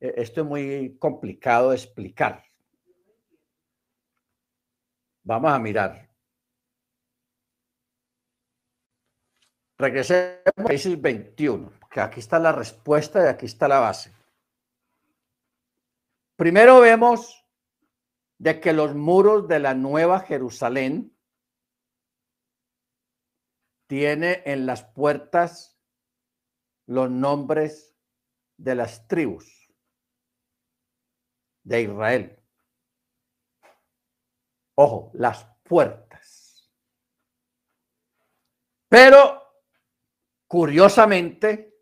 [0.00, 2.42] e, esto es muy complicado de explicar.
[5.22, 6.05] Vamos a mirar.
[9.78, 14.12] Regresemos a Génesis 21, que aquí está la respuesta y aquí está la base.
[16.36, 17.44] Primero vemos
[18.38, 21.16] de que los muros de la Nueva Jerusalén
[23.86, 25.78] tiene en las puertas
[26.86, 27.96] los nombres
[28.56, 29.72] de las tribus
[31.64, 32.42] de Israel.
[34.76, 36.70] Ojo, las puertas.
[38.88, 39.45] Pero,
[40.46, 41.74] curiosamente,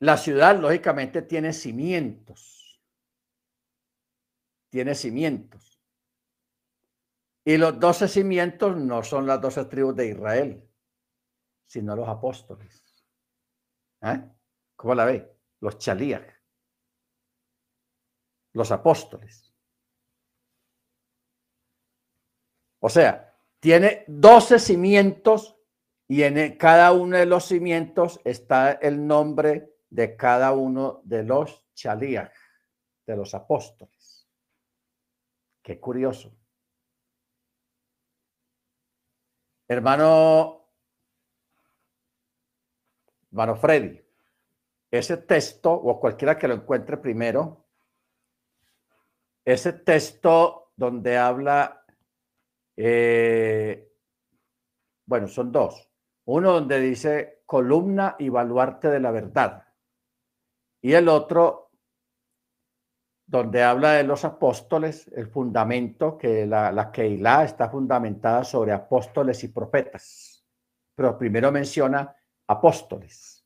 [0.00, 2.62] la ciudad lógicamente tiene cimientos
[4.72, 5.78] tiene cimientos.
[7.44, 10.70] Y los doce cimientos no son las doce tribus de Israel,
[11.66, 12.82] sino los apóstoles.
[14.00, 14.24] ¿Eh?
[14.74, 15.36] ¿Cómo la ve?
[15.60, 16.22] Los chalías.
[18.54, 19.54] Los apóstoles.
[22.80, 25.58] O sea, tiene doce cimientos
[26.12, 31.64] y en cada uno de los cimientos está el nombre de cada uno de los
[31.72, 32.30] chalías,
[33.06, 34.28] de los apóstoles.
[35.62, 36.36] Qué curioso.
[39.66, 40.68] Hermano,
[43.30, 43.98] hermano Freddy,
[44.90, 47.68] ese texto, o cualquiera que lo encuentre primero,
[49.46, 51.86] ese texto donde habla,
[52.76, 53.90] eh,
[55.06, 55.88] bueno, son dos.
[56.24, 59.64] Uno donde dice columna y baluarte de la verdad.
[60.80, 61.70] Y el otro
[63.26, 69.42] donde habla de los apóstoles, el fundamento, que la, la Keilah está fundamentada sobre apóstoles
[69.44, 70.44] y profetas.
[70.94, 72.14] Pero primero menciona
[72.46, 73.42] apóstoles.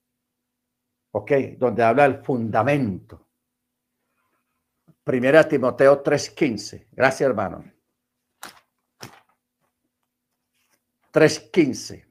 [1.13, 1.33] ¿Ok?
[1.57, 3.29] Donde habla del fundamento.
[5.05, 6.89] Primera Timoteo 3.15.
[6.91, 7.65] Gracias, hermano.
[11.13, 12.06] 3.15.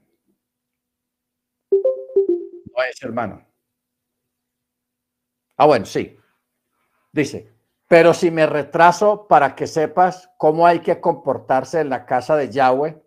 [3.01, 3.45] Hermano.
[5.57, 6.17] Ah, bueno, sí.
[7.11, 7.53] Dice,
[7.87, 12.49] pero si me retraso para que sepas cómo hay que comportarse en la casa de
[12.49, 13.01] Yahweh,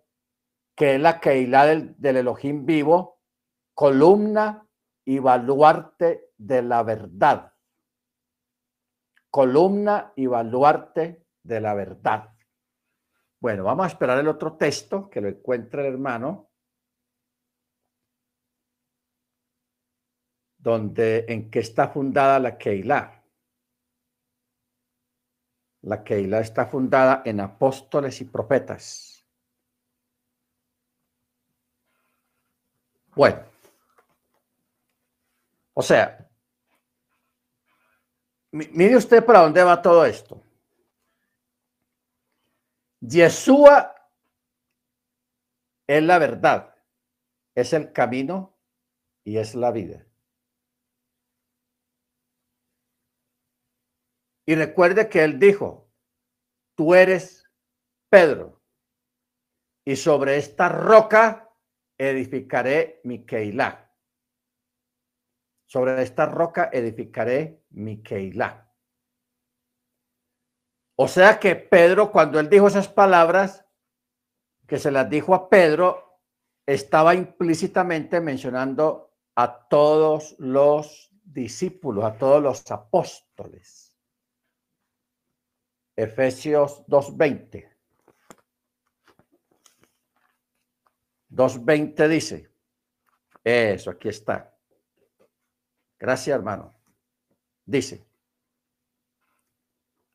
[0.75, 3.19] que es la Keilah del, del Elohim vivo,
[3.73, 4.67] columna
[5.05, 7.53] y baluarte de la verdad.
[9.29, 12.33] Columna y baluarte de la verdad.
[13.39, 16.48] Bueno, vamos a esperar el otro texto que lo encuentre el hermano.
[20.59, 23.23] Donde en qué está fundada la Keilah.
[25.81, 29.25] La Keilah está fundada en apóstoles y profetas.
[33.15, 33.43] Bueno,
[35.73, 36.29] o sea,
[38.51, 40.41] mire usted para dónde va todo esto.
[42.99, 43.95] Yeshua
[45.87, 46.75] es la verdad,
[47.55, 48.57] es el camino
[49.23, 50.05] y es la vida.
[54.49, 55.91] Y recuerde que él dijo,
[56.73, 57.47] tú eres
[58.09, 58.63] Pedro.
[59.85, 61.53] y sobre esta roca
[61.95, 63.93] edificaré mi Keilah.
[65.67, 68.73] Sobre esta roca edificaré mi Keilah.
[70.95, 73.67] O sea que Pedro, cuando él dijo esas palabras,
[74.65, 76.23] que se las dijo a Pedro,
[76.65, 83.88] estaba implícitamente mencionando a todos los discípulos, a todos los apóstoles.
[85.99, 87.69] Efesios 2.20.
[91.29, 92.49] 2.20 dice,
[93.43, 94.57] eso, aquí está.
[95.99, 96.73] Gracias, hermano.
[97.65, 98.07] Dice,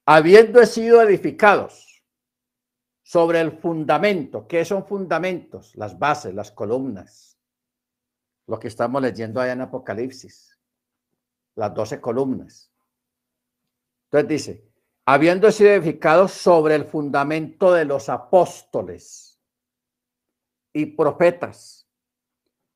[0.07, 2.03] habiendo sido edificados
[3.03, 5.76] sobre el fundamento, ¿qué son fundamentos?
[5.76, 7.39] Las bases, las columnas.
[8.47, 10.59] Lo que estamos leyendo allá en Apocalipsis,
[11.57, 12.72] las doce columnas.
[14.05, 14.74] Entonces dice,
[15.07, 19.39] habiendo sido edificados sobre el fundamento de los apóstoles
[20.73, 21.87] y profetas,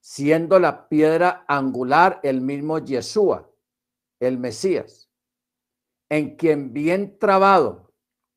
[0.00, 3.50] siendo la piedra angular el mismo Yeshua,
[4.20, 5.10] el Mesías,
[6.10, 7.92] en quien bien trabado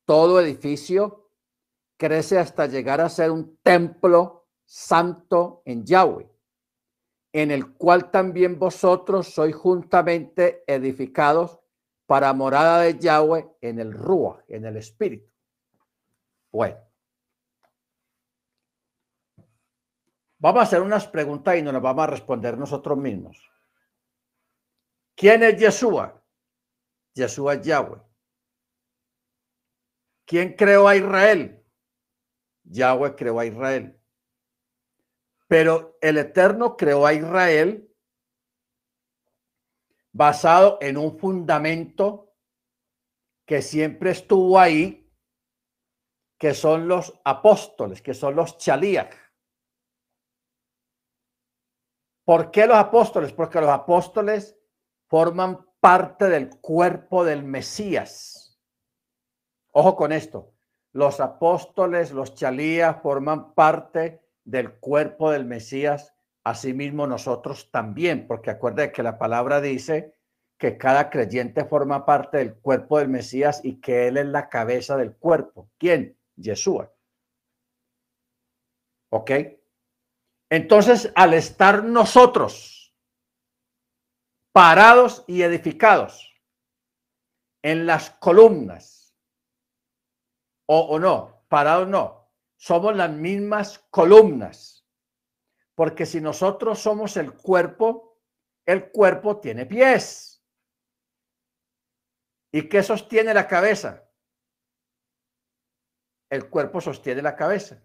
[0.06, 1.30] todo edificio
[1.98, 6.30] crece hasta llegar a ser un templo santo en Yahweh,
[7.34, 11.61] en el cual también vosotros sois juntamente edificados
[12.12, 15.32] para morada de Yahweh en el Rúa, en el Espíritu.
[16.51, 16.78] Bueno,
[20.38, 23.49] Vamos a hacer unas preguntas y nos las vamos a responder nosotros mismos.
[25.16, 26.22] ¿Quién es Yeshua?
[27.14, 28.01] Yeshua es Yahweh.
[30.26, 31.64] ¿Quién creó a Israel?
[32.64, 33.97] Yahweh creó a Israel.
[35.47, 37.89] Pero el Eterno creó a Israel
[40.12, 42.34] basado en un fundamento
[43.45, 45.09] que siempre estuvo ahí,
[46.38, 49.16] que son los apóstoles, que son los chalías.
[52.26, 53.34] ¿Por qué los apóstoles?
[53.34, 54.57] Porque los apóstoles
[55.07, 58.59] forman parte del cuerpo del Mesías.
[59.72, 60.53] Ojo con esto.
[60.93, 66.14] Los apóstoles, los chalías forman parte del cuerpo del Mesías,
[66.44, 70.16] asimismo nosotros también, porque acuérdense que la palabra dice
[70.58, 74.96] que cada creyente forma parte del cuerpo del Mesías y que él es la cabeza
[74.96, 75.72] del cuerpo.
[75.78, 76.18] ¿Quién?
[76.36, 76.94] Yeshua.
[79.10, 79.32] ¿Ok?
[80.50, 82.94] Entonces, al estar nosotros
[84.52, 86.32] parados y edificados
[87.64, 89.16] en las columnas,
[90.68, 94.81] o, no, parados no, somos las mismas columnas,
[95.82, 98.20] porque si nosotros somos el cuerpo,
[98.68, 100.46] el cuerpo tiene pies.
[102.54, 104.08] ¿Y qué sostiene la cabeza?
[106.30, 107.82] El cuerpo sostiene la cabeza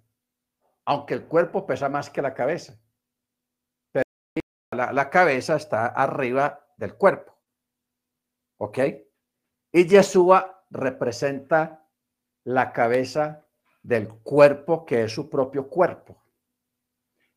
[0.87, 2.79] aunque el cuerpo pesa más que la cabeza.
[3.93, 4.05] Pero
[4.71, 7.37] la, cabeza está arriba del cuerpo.
[8.59, 8.79] ¿Ok?
[9.73, 11.87] Y Yeshua representa
[12.45, 13.45] la cabeza
[13.83, 16.23] del cuerpo que es su propio cuerpo.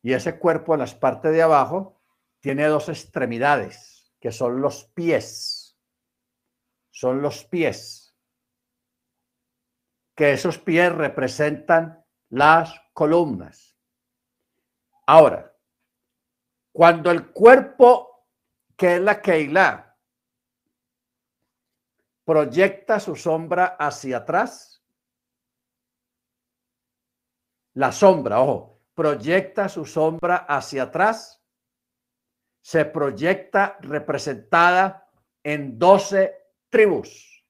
[0.02, 2.00] Y ese cuerpo en las partes de abajo
[2.40, 5.78] tiene dos extremidades, que son los pies.
[6.90, 8.16] Son los pies.
[10.14, 13.76] Que esos pies representan las columnas.
[15.06, 15.54] Ahora,
[16.72, 18.26] cuando el cuerpo,
[18.76, 19.96] que es la Keilah,
[22.24, 24.84] proyecta su sombra hacia atrás,
[27.74, 31.42] la sombra, ojo, proyecta su sombra hacia atrás,
[32.62, 35.10] se proyecta representada
[35.42, 36.34] en doce
[36.68, 37.42] tribus,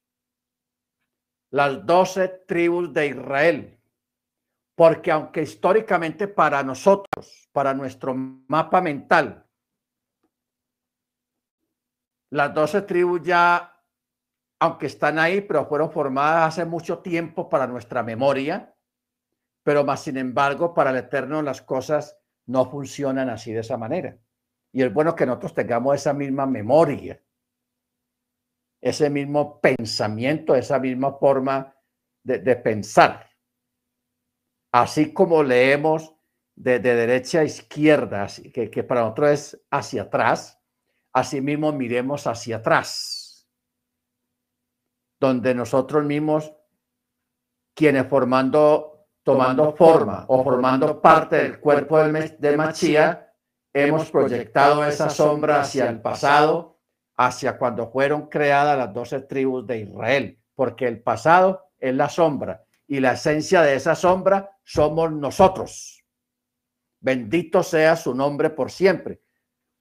[1.51, 3.81] las doce tribus de Israel.
[4.77, 9.45] Porque aunque históricamente para nosotros, para nuestro mapa mental,
[12.31, 13.77] las doce tribus ya,
[14.61, 18.73] aunque están ahí, pero fueron formadas hace mucho tiempo para nuestra memoria,
[19.63, 24.17] pero más sin embargo, para el Eterno las cosas no funcionan así de esa manera.
[24.73, 27.21] Y es bueno que nosotros tengamos esa misma memoria,
[28.81, 31.75] ese mismo pensamiento, esa misma forma
[32.23, 33.31] de, pensar
[34.73, 36.15] así como leemos
[36.55, 40.61] de, derecha a izquierda, que, que, para nosotros es hacia atrás,
[41.13, 43.49] así mismo miremos hacia atrás,
[45.19, 46.53] donde nosotros mismos,
[47.75, 48.90] quienes formando,
[49.31, 53.33] tomando forma o formando parte del cuerpo del, de Machía,
[53.73, 56.81] hemos proyectado esa sombra hacia el pasado,
[57.17, 62.65] hacia cuando fueron creadas las doce tribus de Israel, porque el pasado es la sombra
[62.89, 66.05] y la esencia de esa sombra somos nosotros.
[66.99, 69.23] Bendito sea su nombre por siempre.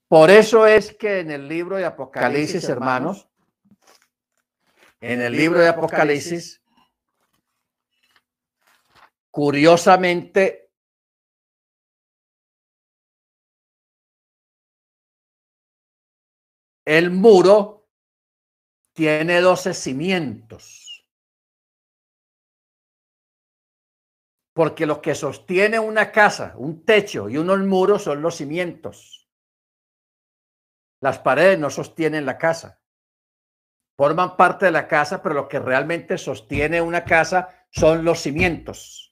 [0.06, 3.28] Por eso es que en el libro de Apocalipsis, hermanos,
[5.00, 6.59] en el libro de Apocalipsis,
[9.30, 10.72] curiosamente,
[16.84, 17.88] el muro
[18.92, 21.06] tiene doce cimientos.
[24.52, 29.28] Porque lo que sostiene una casa, un techo y unos muros son los cimientos.
[31.00, 32.82] Las paredes no sostienen la casa.
[33.96, 39.09] Forman parte de la casa, pero lo que realmente sostiene una casa son los cimientos.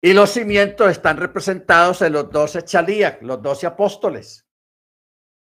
[0.00, 4.46] Y los cimientos están representados en los doce chalías, los doce apóstoles,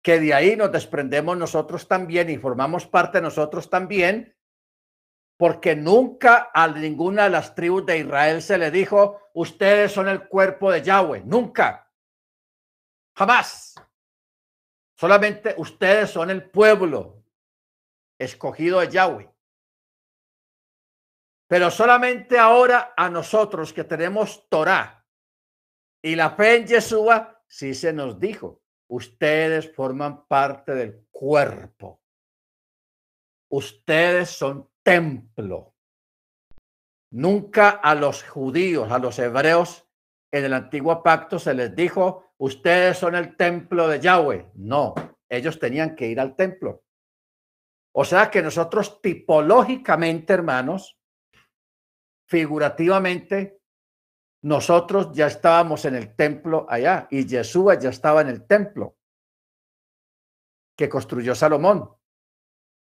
[0.01, 4.35] que de ahí nos desprendemos nosotros también y formamos parte de nosotros también,
[5.37, 10.27] porque nunca a ninguna de las tribus de Israel se le dijo, ustedes son el
[10.27, 11.91] cuerpo de Yahweh, nunca,
[13.15, 13.75] jamás.
[14.95, 17.23] Solamente ustedes son el pueblo
[18.17, 19.29] escogido de Yahweh.
[21.49, 25.03] Pero solamente ahora a nosotros que tenemos Torah
[25.99, 32.03] y la fe en Yeshua, sí se nos dijo, ustedes forman parte del cuerpo.
[33.51, 35.73] Ustedes son templo.
[37.09, 39.89] Nunca a los judíos, a los hebreos
[40.31, 44.51] en el antiguo pacto se les dijo, ustedes son el templo de Yahweh.
[44.53, 44.93] No,
[45.27, 46.83] ellos tenían que ir al templo.
[47.91, 50.98] O sea que nosotros tipológicamente, hermanos,
[52.30, 53.59] figurativamente,
[54.43, 58.95] nosotros ya estábamos en el templo allá y Yeshua ya estaba en el templo
[60.77, 61.99] que construyó Salomón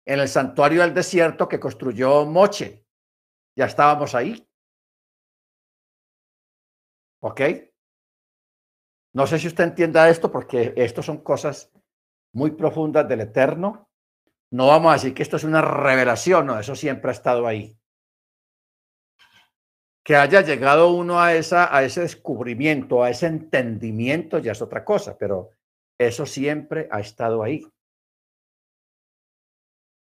[0.05, 2.85] en el santuario del desierto que construyó Moche.
[3.55, 4.47] Ya estábamos ahí.
[7.21, 7.41] ¿Ok?
[9.13, 11.71] No sé si usted entienda esto porque esto son cosas
[12.33, 13.89] muy profundas del Eterno.
[14.51, 17.79] No vamos a decir que esto es una revelación, no, eso siempre ha estado ahí.
[20.03, 24.83] Que haya llegado uno a, esa, a ese descubrimiento, a ese entendimiento, ya es otra
[24.83, 25.51] cosa, pero
[25.97, 27.65] eso siempre ha estado ahí.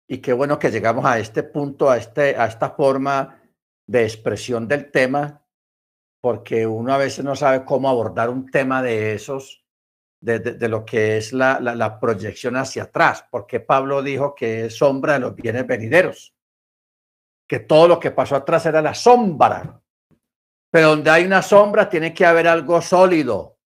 [0.08, 3.42] Y qué bueno que llegamos a este punto, a, este, a esta forma
[3.86, 5.44] de expresión del tema,
[6.20, 9.64] porque uno a veces no sabe cómo abordar un tema de esos,
[10.20, 15.14] de, lo que es la, la, proyección hacia atrás, porque Pablo dijo que es sombra
[15.14, 16.34] de los bienes venideros,
[17.46, 19.80] que todo lo que pasó atrás era la sombra,
[20.70, 23.58] pero donde hay una sombra tiene que haber algo sólido,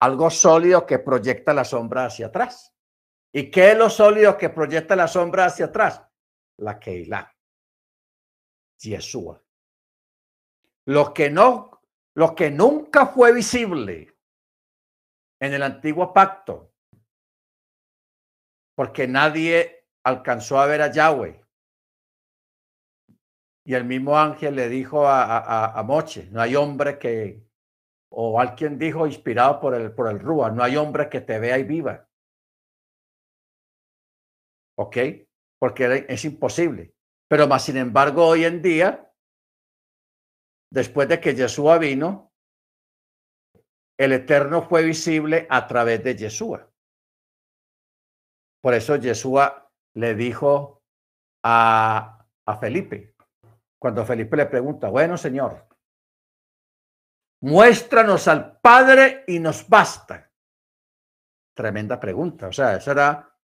[0.00, 2.74] algo sólido que proyecta la sombra hacia atrás.
[3.34, 6.02] ¿Y qué es lo sólido que proyecta la sombra hacia atrás?
[6.58, 7.34] La Keilah.
[8.78, 9.42] Yeshua.
[10.86, 11.82] Lo que no,
[12.14, 14.18] lo que nunca fue visible
[15.40, 16.74] en el antiguo pacto,
[18.74, 21.41] porque nadie alcanzó a ver a Yahweh.
[23.64, 27.44] Y el mismo ángel le dijo a, Moche, no hay hombre que,
[28.10, 31.58] o alguien dijo inspirado por el, por el Rúa, no hay hombre que te vea
[31.58, 32.08] y viva.
[34.76, 34.96] ¿ok?
[35.58, 36.94] Porque es imposible.
[37.28, 39.12] Pero más sin embargo, hoy en día,
[40.70, 42.32] después de que Yeshua vino,
[43.98, 46.68] el Eterno fue visible a través de Yeshua.
[48.60, 50.82] Por eso Yeshua le dijo
[51.44, 53.11] a, a Felipe,
[53.82, 55.66] cuando Felipe le pregunta, bueno, Señor,
[57.40, 60.30] muéstranos al Padre y nos basta.
[61.52, 62.46] Tremenda pregunta.
[62.46, 63.36] O sea, eso era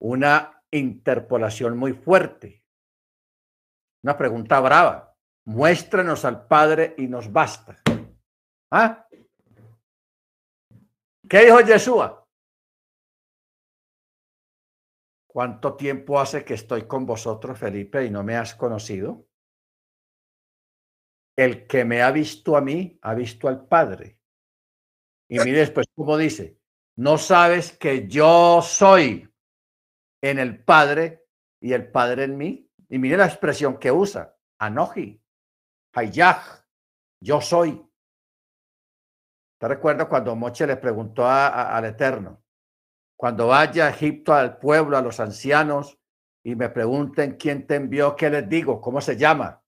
[0.00, 2.64] una interpolación muy fuerte.
[4.02, 5.16] Una pregunta brava.
[5.44, 7.80] Muéstranos al Padre y nos basta.
[8.72, 9.06] ¿Ah?
[11.28, 12.26] ¿Qué dijo Yeshua?
[15.28, 19.27] ¿Cuánto tiempo hace que estoy con vosotros, Felipe, y no me has conocido?
[21.38, 24.18] El que me ha visto a mí, ha visto al Padre.
[25.28, 26.58] Y mire después cómo dice,
[26.96, 29.32] no sabes que yo soy
[30.20, 31.28] en el Padre
[31.60, 32.68] y el Padre en mí.
[32.88, 35.22] Y mire la expresión que usa, Anoji,
[35.92, 36.42] Hayah,
[37.20, 37.88] yo soy.
[39.60, 42.42] ¿Te recuerdas cuando Moche le preguntó al Eterno?
[43.16, 46.00] Cuando vaya a Egipto al pueblo, a los ancianos,
[46.42, 48.80] y me pregunten quién te envió, ¿qué les digo?
[48.80, 49.62] ¿Cómo se llama?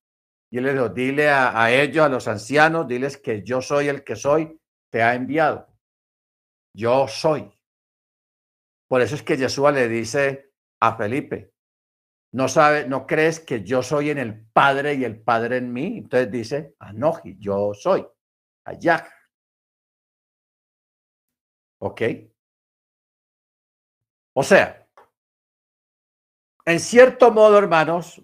[0.51, 3.87] Y él les dijo, dile a, a ellos, a los ancianos, diles que yo soy
[3.87, 4.59] el que soy,
[4.91, 5.67] te ha enviado.
[6.73, 7.51] Yo soy.
[8.87, 11.53] Por eso es que Yeshua le dice a Felipe,
[12.33, 15.97] no sabe, no crees que yo soy en el Padre y el Padre en mí.
[15.99, 18.05] Entonces dice, Anoji, yo soy,
[18.65, 19.07] allá.
[21.79, 22.01] ¿Ok?
[24.33, 24.87] O sea,
[26.65, 28.21] en cierto modo, hermanos,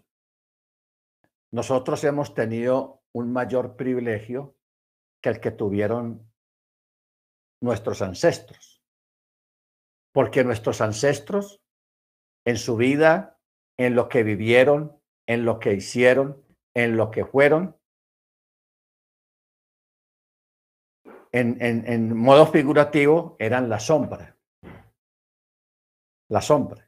[1.51, 4.55] nosotros hemos tenido un mayor privilegio
[5.21, 6.31] que el que tuvieron
[7.61, 8.83] nuestros ancestros.
[10.13, 11.61] Porque nuestros ancestros
[12.45, 13.39] en su vida,
[13.77, 16.43] en lo que vivieron, en lo que hicieron,
[16.75, 17.77] en lo que fueron,
[21.31, 24.37] en, en modo figurativo, eran la sombra.
[26.29, 26.86] La sombra.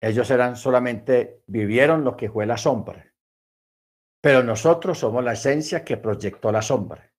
[0.00, 3.12] Ellos eran solamente, vivieron lo que fue la sombra.
[4.20, 7.12] Pero nosotros somos la esencia que proyectó la sombra.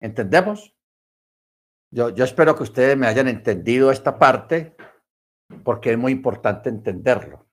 [0.00, 0.74] ¿Entendemos?
[1.90, 4.74] Yo, espero que ustedes me hayan entendido esta parte
[5.62, 7.46] porque es muy importante entenderlo.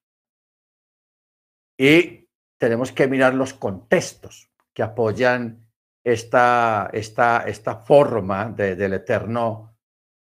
[1.77, 5.69] Y tenemos que mirar los contextos que apoyan
[6.03, 9.77] esta, esta, esta forma del Eterno,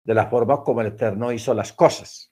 [0.04, 2.29] de la forma como el Eterno hizo las cosas.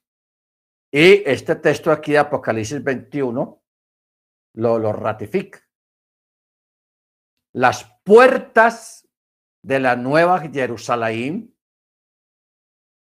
[0.90, 3.62] Y este texto aquí de Apocalipsis 21
[4.54, 5.60] lo, lo ratifica.
[7.52, 9.08] Las puertas
[9.62, 11.54] de la nueva Jerusalén,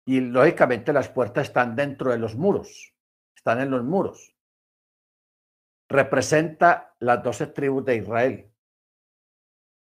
[0.07, 2.95] y lógicamente las puertas están dentro de los muros,
[3.37, 4.35] están en los muros.
[5.89, 8.53] Representa las doce tribus de Israel.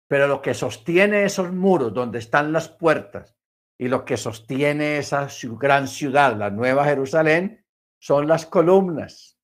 [0.08, 3.36] Pero lo que sostiene esos muros donde están las puertas
[3.78, 5.28] y lo que sostiene esa
[5.58, 7.61] gran ciudad, la Nueva Jerusalén,
[8.02, 9.38] son las columnas.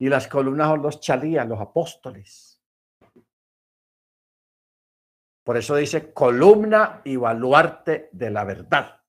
[0.00, 2.60] Y las columnas son los chalías, los apóstoles.
[5.44, 9.02] Por eso dice columna y baluarte de la verdad.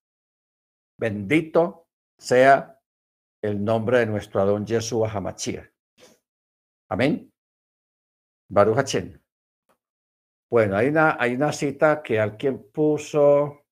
[1.00, 2.80] Bendito sea
[3.42, 5.72] el nombre de nuestro Adón Jesús Hamachía.
[6.90, 7.32] Amén.
[8.50, 9.22] Baruch Hachem.
[10.52, 13.66] Bueno, hay una, hay una cita que alguien puso.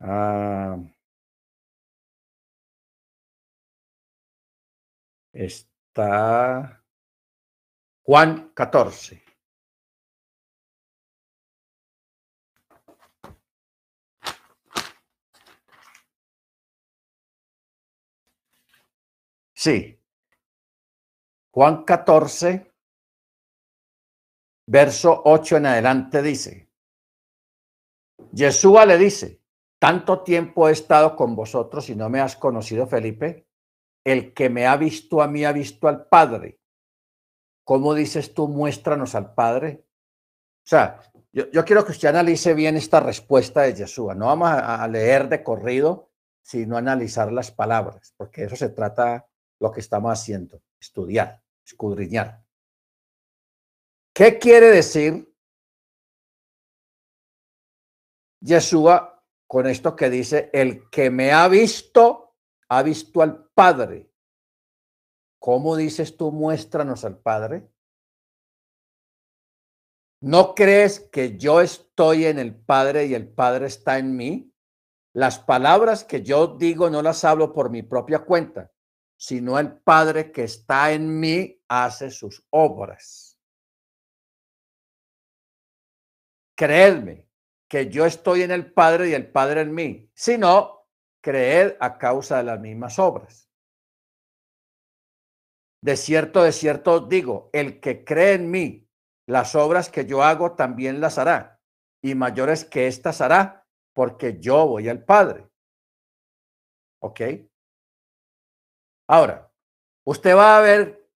[0.00, 0.78] Ah,
[5.32, 6.84] está
[8.02, 9.22] Juan 14.
[19.54, 20.00] Sí.
[21.52, 22.72] Juan 14,
[24.66, 26.70] verso 8 en adelante dice,
[28.32, 29.42] Yeshua le dice,
[29.78, 33.49] tanto tiempo he estado con vosotros y no me has conocido, Felipe
[34.04, 36.60] el que me ha visto a mí ha visto al Padre.
[37.64, 39.84] ¿Cómo dices tú, muéstranos al Padre?
[40.64, 41.00] O sea,
[41.32, 44.14] yo, quiero que usted analice bien esta respuesta de Yeshua.
[44.14, 46.10] No vamos a, a leer de corrido,
[46.42, 49.28] sino analizar las palabras, porque eso se trata
[49.60, 52.42] lo que estamos haciendo, estudiar, escudriñar.
[54.12, 55.32] ¿Qué quiere decir
[58.40, 62.29] Yeshua con esto que dice, el que me ha visto
[62.70, 64.08] ha visto al Padre.
[65.40, 67.68] ¿Cómo dices tú, muéstranos al Padre?
[70.22, 74.54] ¿No crees que yo estoy en el Padre y el Padre está en mí?
[75.14, 78.70] Las palabras que yo digo no las hablo por mi propia cuenta,
[79.16, 83.36] sino el Padre que está en mí hace sus obras.
[86.54, 87.26] Creedme
[87.66, 90.10] que yo estoy en el Padre y el Padre en mí.
[90.14, 90.79] Si no,
[91.20, 93.50] creed a causa de las mismas obras.
[95.82, 98.88] De cierto, de cierto digo, el que cree en mí,
[99.26, 101.60] las obras que yo hago también las hará,
[102.02, 105.48] y mayores que éstas hará, porque yo voy al Padre.
[107.02, 107.20] ¿Ok?
[109.08, 109.50] Ahora,
[110.04, 111.10] usted va a ver,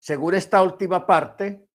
[0.00, 1.69] según esta última parte,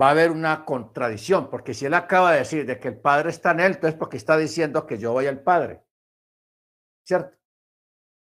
[0.00, 3.30] va a haber una contradicción, porque si él acaba de decir de que el Padre
[3.30, 5.84] está en él, entonces porque está diciendo que yo voy al Padre.
[7.04, 7.36] ¿Cierto?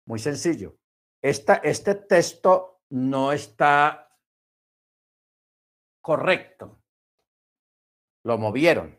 [0.06, 0.78] Muy sencillo.
[1.20, 4.08] Esta, este texto no está
[6.00, 6.80] correcto.
[8.24, 8.98] Lo movieron.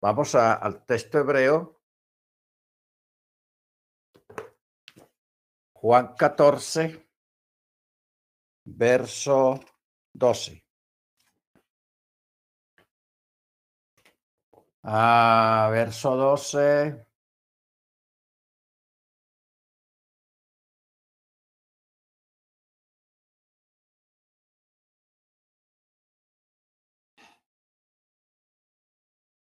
[0.00, 1.80] Vamos al texto hebreo.
[5.72, 7.08] Juan 14,
[8.64, 9.60] verso
[10.14, 10.64] 12.
[14.82, 17.06] Ah, verso 12.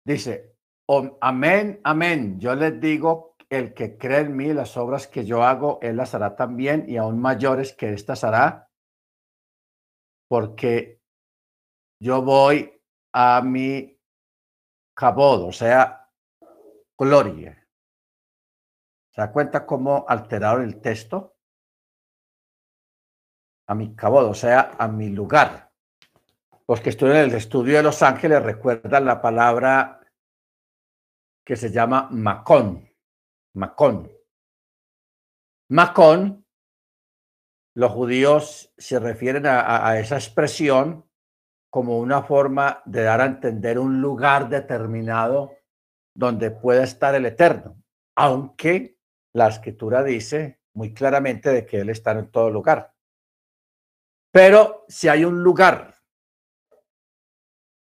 [0.04, 0.54] Dice,
[1.20, 2.38] amén, amén.
[2.38, 6.14] Yo les digo, el que cree en mí, las obras que yo hago, él las
[6.14, 8.70] hará también y aún mayores que estas hará,
[10.28, 11.00] porque
[12.00, 12.80] yo voy
[13.12, 13.98] a mi
[14.94, 16.10] cabodo, o sea,
[16.98, 17.66] gloria.
[19.10, 21.36] ¿Se da cuenta cómo alteraron el texto?
[23.68, 25.72] A mi cabodo, o sea, a mi lugar.
[26.68, 30.00] Los que estudian el estudio de Los Ángeles recuerdan la palabra
[31.44, 32.90] que se llama Macón.
[33.54, 34.10] Macón.
[35.68, 36.45] Macón,
[37.76, 41.04] los judíos se refieren a, esa expresión
[41.68, 45.52] como una forma de dar a entender un lugar determinado
[46.14, 47.76] donde pueda estar el Eterno,
[48.16, 48.98] aunque
[49.34, 52.94] la escritura dice muy claramente de que Él está en todo lugar.
[54.32, 55.96] Pero si hay un lugar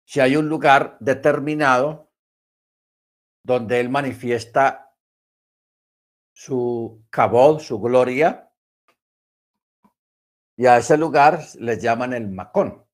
[0.05, 2.11] si hay un lugar determinado
[3.43, 4.95] donde él manifiesta
[6.35, 8.53] su cabod, su gloria,
[10.56, 12.86] y a ese lugar le llaman el Macón.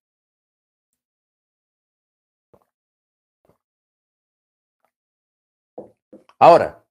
[6.40, 6.86] Ahora,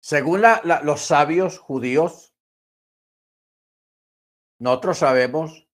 [0.00, 0.42] según
[0.82, 2.34] los sabios judíos,
[4.58, 5.68] nosotros sabemos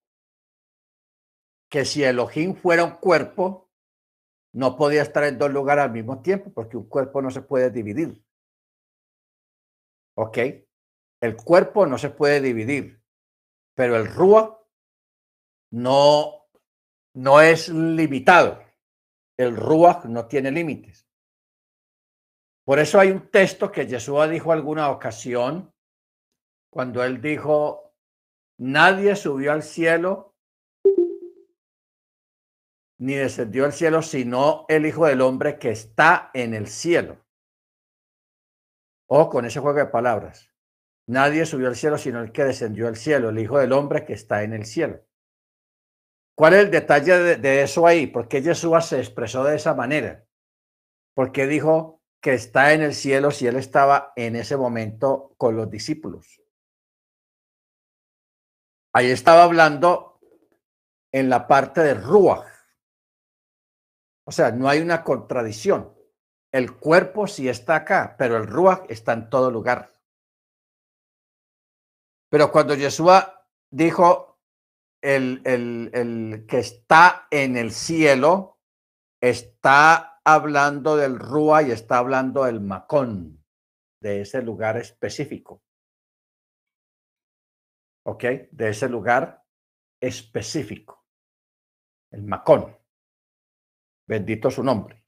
[1.70, 3.70] que si Elohim fuera un cuerpo,
[4.52, 7.70] no podía estar en dos lugares al mismo tiempo, porque un cuerpo no se puede
[7.70, 8.22] dividir.
[10.14, 10.38] ¿Ok?
[11.20, 13.02] El cuerpo no se puede dividir,
[13.74, 14.64] pero el Rúa
[15.72, 16.48] no,
[17.14, 18.62] no es limitado.
[19.36, 21.06] El Rúa no tiene límites.
[22.64, 25.72] Por eso hay un texto que Jesús dijo alguna ocasión,
[26.70, 27.94] cuando él dijo,
[28.58, 30.28] nadie subió al cielo
[32.98, 37.24] ni descendió al cielo, sino el Hijo del Hombre que está en el cielo.
[39.06, 40.52] O con ese juego de palabras.
[41.08, 44.12] Nadie subió al cielo, sino el que descendió al cielo, el Hijo del Hombre que
[44.12, 45.04] está en el cielo.
[46.36, 48.06] ¿Cuál es el detalle de, eso ahí?
[48.06, 50.24] ¿Por qué Jesús se expresó de esa manera?
[51.14, 55.56] ¿Por qué dijo que está en el cielo si él estaba en ese momento con
[55.56, 56.40] los discípulos?
[58.92, 60.20] Ahí estaba hablando
[61.10, 62.58] en la parte de Ruach
[64.28, 65.96] o sea, no hay una contradicción.
[66.52, 69.97] El cuerpo sí está acá, pero el Ruach está en todo lugar.
[72.30, 74.38] Pero cuando Yeshua dijo
[75.02, 78.58] el, el, el que está en el cielo,
[79.20, 83.44] está hablando del Rúa y está hablando del Macón,
[84.00, 85.62] de ese lugar específico.
[88.04, 88.24] ¿Ok?
[88.50, 89.44] De ese lugar
[90.00, 91.04] específico.
[92.10, 92.76] El Macón.
[94.06, 95.02] Bendito su nombre.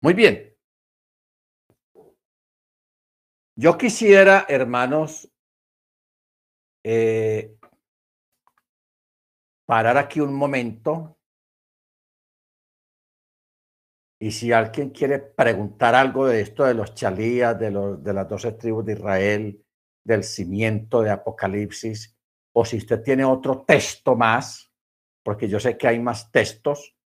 [0.00, 0.56] Muy bien.
[3.56, 5.28] Yo quisiera, hermanos,
[6.90, 7.58] eh,
[9.66, 11.18] parar aquí un momento.
[14.18, 18.26] Y si alguien quiere preguntar algo de esto de los chalías, de, los, de las
[18.26, 19.62] doce tribus de Israel,
[20.02, 22.16] del cimiento de Apocalipsis,
[22.54, 24.72] o si usted tiene otro texto más,
[25.22, 26.96] porque yo sé que hay más textos,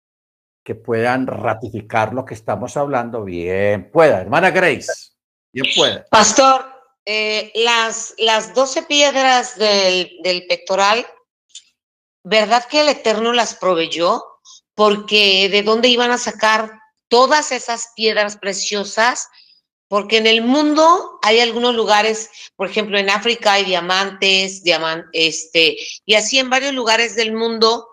[0.64, 4.20] que puedan ratificar lo que estamos hablando, bien pueda.
[4.20, 5.11] Hermana Grace,
[5.53, 6.05] bien pueda.
[6.09, 6.71] Pastor,
[7.05, 11.07] eh, las, las 12 piedras del, del pectoral,
[12.24, 14.24] ¿verdad que el Eterno las proveyó?
[14.74, 16.78] Porque de dónde iban a sacar
[17.09, 19.28] todas esas piedras preciosas,
[19.88, 25.76] porque en el mundo hay algunos lugares, por ejemplo, en África hay diamantes, diamant, este,
[26.07, 27.86] y así en varios lugares del mundo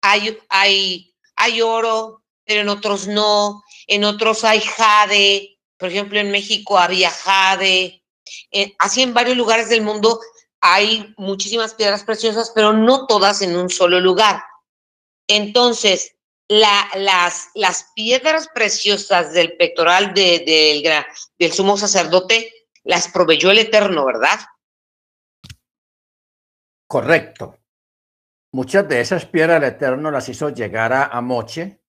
[0.00, 6.30] hay, hay hay oro, pero en otros no, en otros hay jade, por ejemplo, en
[6.30, 8.02] México había jade,
[8.78, 10.20] así en varios lugares del mundo
[10.60, 14.42] hay muchísimas piedras preciosas, pero no todas en un solo lugar.
[15.28, 16.16] Entonces,
[16.48, 22.52] las, las piedras preciosas del pectoral del sumo sacerdote
[22.84, 24.40] las proveyó el Eterno, ¿verdad?
[26.86, 27.58] Correcto.
[28.50, 31.82] Muchas de esas piedras el Eterno las hizo llegar a, Moche,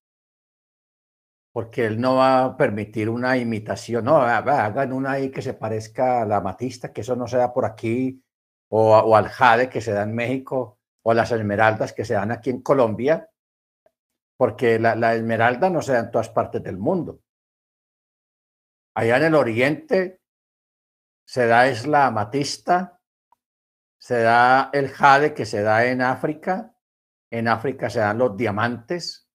[1.52, 6.22] porque él no va a permitir una imitación, no, hagan una ahí que se parezca
[6.22, 8.22] a la matista, que eso no se da por aquí,
[8.68, 12.50] o, al jade que se da en México, o las esmeraldas que se dan aquí
[12.50, 13.28] en Colombia,
[14.36, 17.20] porque la, la esmeralda no se da en todas partes del mundo.
[18.94, 20.20] Allá en el oriente
[21.24, 23.00] se da es la amatista,
[23.98, 26.74] se da el jade que se da en África,
[27.30, 29.28] en África se dan los diamantes,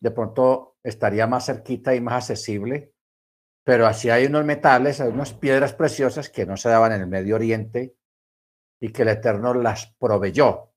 [0.00, 2.92] de pronto estaría más cerquita y más accesible,
[3.64, 7.06] pero así hay unos metales, hay unas piedras preciosas que no se daban en el
[7.06, 7.94] Medio Oriente
[8.80, 10.72] y que el Eterno las proveyó.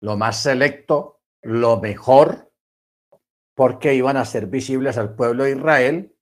[0.00, 2.50] Lo más selecto, lo mejor,
[3.54, 6.16] porque iban a ser visibles al pueblo de Israel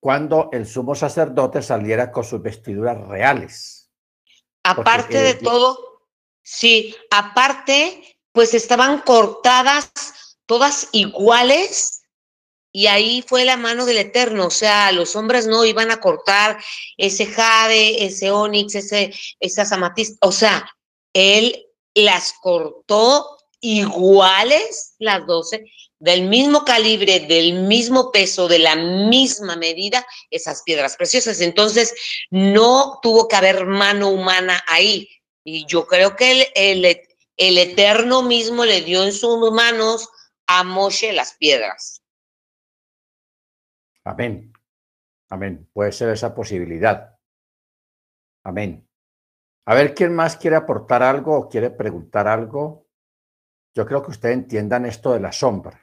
[0.00, 3.90] cuando el sumo sacerdote saliera con sus vestiduras reales.
[4.62, 6.06] Aparte de todo,
[6.42, 12.00] sí, aparte, pues estaban cortadas todas iguales
[12.72, 16.58] y ahí fue la mano del Eterno, o sea, los hombres no iban a cortar
[16.96, 20.68] ese jade, ese onix, ese, esas amatistas, o sea,
[21.12, 25.64] él las cortó iguales las doce,
[25.98, 31.40] del mismo calibre, del mismo peso, de la misma medida, esas piedras preciosas.
[31.40, 31.92] Entonces,
[32.30, 35.08] no tuvo que haber mano humana ahí.
[35.42, 37.00] Y yo creo que el, el,
[37.36, 40.08] el Eterno mismo le dio en sus manos
[40.48, 40.64] a
[41.12, 42.02] las piedras.
[44.04, 44.52] Amén.
[45.28, 45.68] Amén.
[45.72, 47.18] Puede ser esa posibilidad.
[48.44, 48.88] Amén.
[49.66, 52.86] A ver, ¿quién más quiere aportar algo o quiere preguntar algo?
[53.74, 55.82] Yo creo que ustedes entiendan esto de la sombra.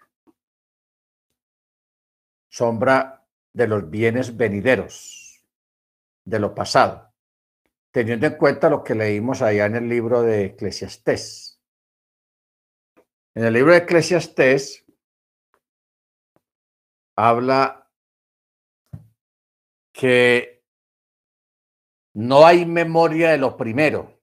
[2.50, 5.46] Sombra de los bienes venideros,
[6.24, 7.14] de lo pasado,
[7.92, 11.45] teniendo en cuenta lo que leímos allá en el libro de Eclesiastés.
[13.36, 14.86] En el libro de Eclesiastés
[17.18, 17.92] habla
[19.92, 20.66] que
[22.14, 24.22] no hay memoria de lo primero,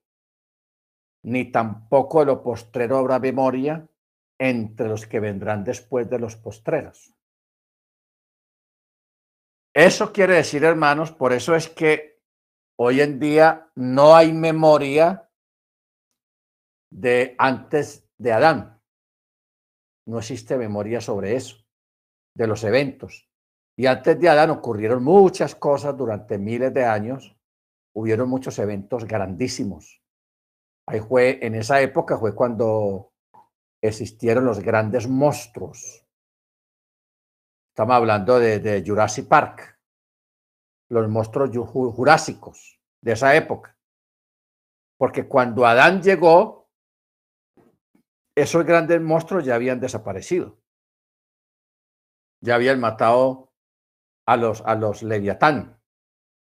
[1.21, 3.87] ni tampoco de lo postrero habrá memoria
[4.39, 7.13] entre los que vendrán después de los postreros.
[9.75, 12.19] Eso quiere decir, hermanos, por eso es que
[12.79, 15.29] hoy en día no hay memoria
[16.89, 18.82] de antes de Adán.
[20.05, 21.57] No existe memoria sobre eso,
[22.35, 23.29] de los eventos.
[23.77, 27.35] Y antes de Adán ocurrieron muchas cosas durante miles de años.
[27.95, 30.01] Hubieron muchos eventos grandísimos.
[30.87, 33.13] Ahí fue, en esa época fue cuando
[33.81, 36.05] existieron los grandes monstruos.
[37.71, 39.79] Estamos hablando de, de Jurassic Park,
[40.89, 41.49] los monstruos
[41.95, 43.77] jurásicos de esa época.
[44.97, 46.62] Porque cuando Adán llegó,
[48.35, 50.59] esos grandes monstruos ya habían desaparecido.
[52.41, 53.53] Ya habían matado
[54.25, 55.79] a los, a los leviatán.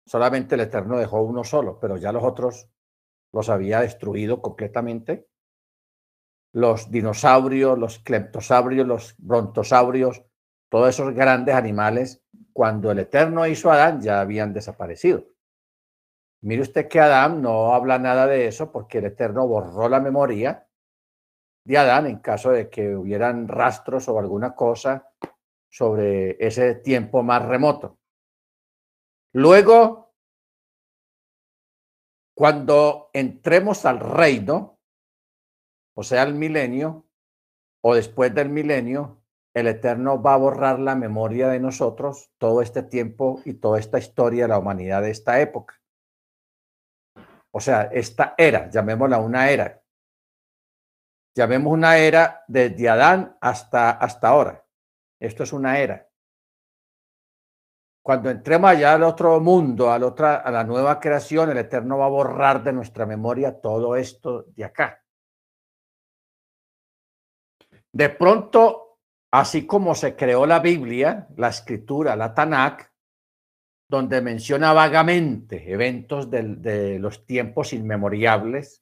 [0.05, 2.69] Solamente el Eterno dejó uno solo, pero ya los otros
[3.33, 5.29] los había destruido completamente.
[6.53, 10.23] Los dinosaurios, los cleptosaurios, los brontosaurios,
[10.69, 15.25] todos esos grandes animales, cuando el Eterno hizo a Adán, ya habían desaparecido.
[16.41, 20.67] Mire usted que Adán no habla nada de eso porque el Eterno borró la memoria
[21.63, 25.07] de Adán en caso de que hubieran rastros o alguna cosa
[25.69, 27.99] sobre ese tiempo más remoto.
[29.33, 30.13] Luego,
[32.35, 34.79] cuando entremos al reino,
[35.95, 37.07] o sea, al milenio,
[37.83, 42.83] o después del milenio, el Eterno va a borrar la memoria de nosotros todo este
[42.83, 45.81] tiempo y toda esta historia de la humanidad de esta época.
[47.51, 49.80] O sea, esta era, llamémosla una era,
[51.35, 54.65] llamemos una era desde Adán hasta, hasta ahora.
[55.19, 56.07] Esto es una era.
[58.03, 62.05] Cuando entremos allá al otro mundo, al otra, a la nueva creación, el Eterno va
[62.07, 65.03] a borrar de nuestra memoria todo esto de acá.
[67.93, 68.99] De pronto,
[69.31, 72.91] así como se creó la Biblia, la escritura, la Tanakh,
[73.87, 78.80] donde menciona vagamente eventos de los tiempos inmemoriables,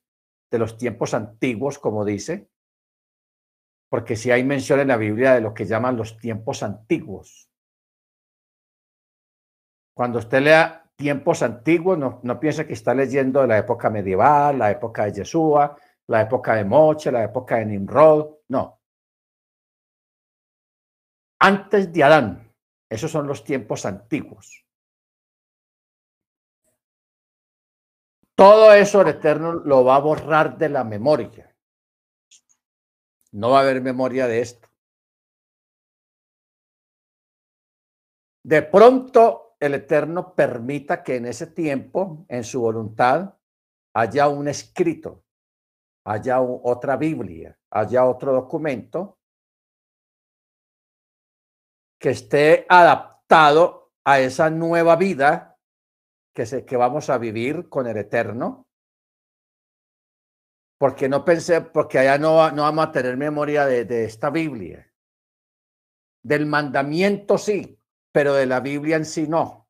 [0.52, 2.50] de los tiempos antiguos, como dice,
[3.90, 7.50] porque si hay mención en la Biblia de lo que llaman los tiempos antiguos.
[9.96, 14.72] Cuando usted lea tiempos antiguos, no, no que está leyendo de la época medieval, la
[14.72, 15.76] época de Yeshua,
[16.08, 18.80] la época de Moche, la época de Nimrod, no.
[21.42, 22.54] Antes de Adán,
[22.90, 24.66] esos son los tiempos antiguos.
[28.40, 31.54] Todo eso el Eterno lo va a borrar de la memoria.
[33.34, 34.70] No va a haber memoria de esto.
[38.42, 43.36] De pronto el Eterno permita que en ese tiempo, en su voluntad,
[43.94, 45.26] haya un escrito,
[46.06, 49.20] haya otra Biblia, haya otro documento
[52.00, 55.49] que esté adaptado a esa nueva vida
[56.40, 58.68] que, que vamos a vivir con el Eterno.
[60.78, 64.90] Porque no pensé, porque allá no, no vamos a tener memoria de, de esta Biblia.
[66.24, 67.78] Del mandamiento sí,
[68.12, 69.68] pero de la Biblia en sí no.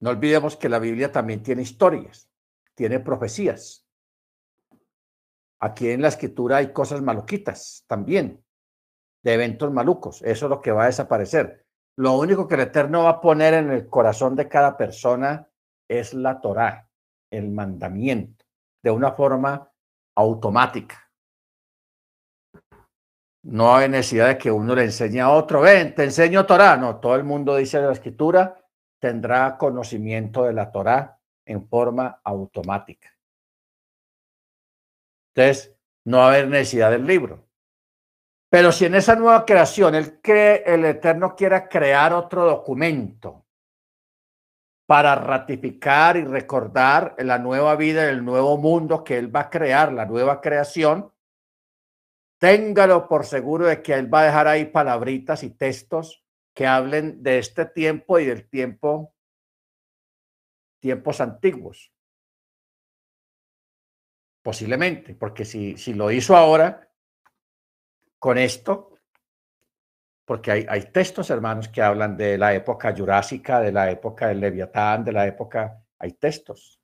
[0.00, 2.28] No olvidemos que la Biblia también tiene historias,
[2.74, 3.86] tiene profecías.
[5.60, 8.44] Aquí en la escritura hay cosas maluquitas también,
[9.22, 10.20] de eventos malucos.
[10.22, 11.61] Eso es lo que va a desaparecer.
[11.96, 15.48] Lo único que el Eterno va a poner en el corazón de cada persona
[15.88, 16.88] es la Torá,
[17.30, 18.44] el mandamiento,
[18.82, 19.70] de una forma
[20.16, 21.10] automática.
[23.44, 26.76] No hay necesidad de que uno le enseñe a otro, ven, te enseño Torah.
[26.76, 28.56] No, todo el mundo dice la escritura,
[29.00, 33.10] tendrá conocimiento de la Torah en forma automática.
[35.34, 37.48] Entonces, no va a haber necesidad del libro.
[38.52, 43.46] Pero si en esa nueva creación el, que el Eterno quiera crear otro documento
[44.84, 49.90] para ratificar y recordar la nueva vida, el nuevo mundo que Él va a crear,
[49.90, 51.10] la nueva creación,
[52.38, 56.22] téngalo por seguro de que Él va a dejar ahí palabritas y textos
[56.52, 59.14] que hablen de este tiempo y del tiempo,
[60.78, 61.90] tiempos antiguos.
[64.42, 66.91] Posiblemente, porque si, si lo hizo ahora,
[68.22, 68.92] con esto,
[70.24, 74.38] porque hay, hay textos, hermanos, que hablan de la época jurásica, de la época del
[74.38, 76.78] Leviatán, de la época, hay textos.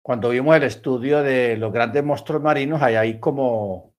[0.00, 3.92] Cuando vimos el estudio de los grandes monstruos marinos, hay como,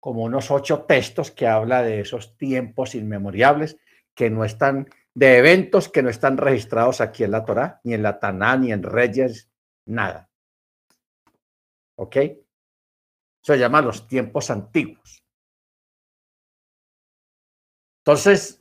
[0.00, 3.76] como unos ocho textos que habla de esos tiempos inmemoriales
[4.14, 8.02] que no están, de eventos que no están registrados aquí en la Torá, ni en
[8.02, 9.50] la Taná, ni en Reyes,
[9.84, 10.30] nada.
[11.96, 12.16] ¿Ok?
[13.42, 15.22] Se llama los tiempos antiguos.
[18.04, 18.58] Entonces,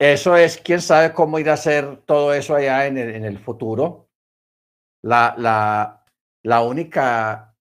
[0.00, 4.08] eso es, quién sabe cómo irá a ser todo eso allá en el, futuro.
[5.02, 5.34] La,
[6.42, 7.56] la, única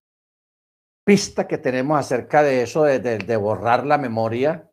[1.05, 4.69] pista que tenemos acerca de eso, de, de, de borrar la memoria,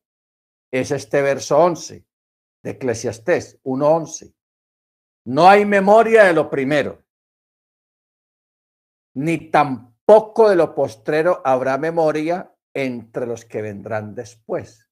[0.72, 2.07] es este verso 11
[2.62, 4.34] de Eclesiastés 1.11.
[5.26, 7.05] No hay memoria de lo primero,
[9.14, 14.90] ni tampoco poco de lo postrero habrá memoria entre los que vendrán después.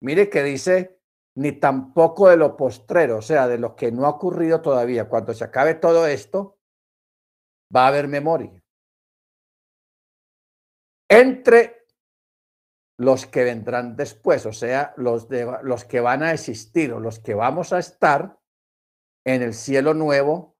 [0.00, 0.98] Mire que dice,
[1.34, 5.10] ni tampoco de lo postrero, o sea, de lo que no ha ocurrido todavía.
[5.10, 6.58] Cuando se acabe todo esto,
[7.76, 8.64] va a haber memoria.
[11.06, 11.86] Entre
[12.98, 17.18] los que vendrán después, o sea, los, de, los que van a existir o los
[17.18, 18.40] que vamos a estar
[19.26, 20.56] en el cielo nuevo,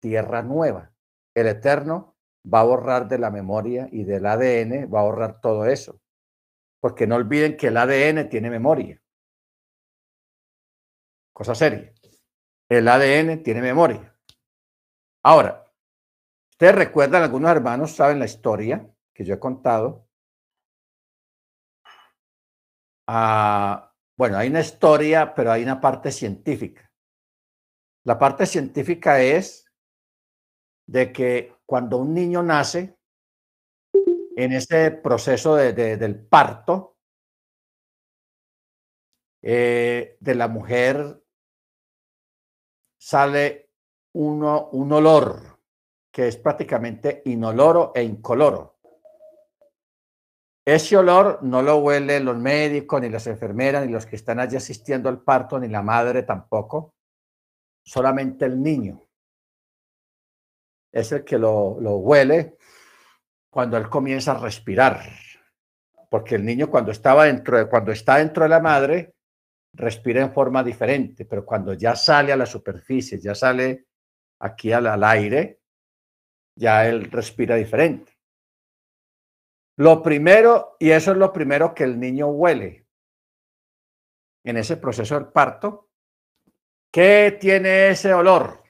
[0.00, 0.92] tierra nueva.
[1.36, 2.11] El Eterno
[2.44, 6.00] va a borrar de la memoria y del ADN, va a borrar todo eso.
[6.80, 9.00] Porque no olviden que el ADN tiene memoria.
[11.32, 11.92] Cosa seria.
[12.68, 14.16] El ADN tiene memoria.
[15.22, 15.64] Ahora,
[16.50, 20.08] ustedes recuerdan, algunos hermanos saben la historia que yo he contado.
[23.06, 26.90] Ah, bueno, hay una historia, pero hay una parte científica.
[28.04, 29.71] La parte científica es
[30.92, 32.98] de que cuando un niño nace,
[34.36, 36.98] en ese proceso de, de, del parto,
[39.40, 41.24] eh, de la mujer
[43.00, 43.70] sale
[44.12, 45.58] uno, un olor
[46.12, 48.76] que es prácticamente inoloro e incoloro.
[50.62, 54.56] Ese olor no lo huelen los médicos, ni las enfermeras, ni los que están allí
[54.56, 56.92] asistiendo al parto, ni la madre tampoco,
[57.82, 59.00] solamente el niño
[60.92, 62.58] es el que lo, huele
[63.50, 65.00] cuando él comienza a respirar.
[66.10, 69.14] Porque el niño cuando estaba dentro de, cuando está dentro de la madre,
[69.72, 73.86] respira en forma diferente, pero cuando ya sale a la superficie, ya sale
[74.40, 75.60] aquí al, al aire,
[76.54, 78.12] ya él respira diferente.
[79.78, 82.86] Lo primero, y eso es lo primero que el niño huele
[84.44, 85.88] en ese proceso del parto,
[86.92, 88.61] ¿qué tiene ese olor?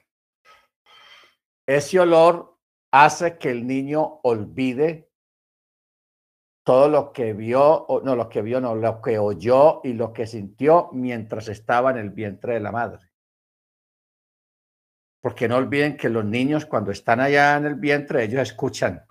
[1.65, 2.59] Ese olor
[2.91, 5.09] hace que el niño olvide
[6.63, 10.27] todo lo que vio, no lo que vio, no, lo que oyó y lo que
[10.27, 13.11] sintió mientras estaba en el vientre de la madre.
[15.21, 19.05] Porque no olviden que los niños cuando están allá en el vientre, ellos escuchan.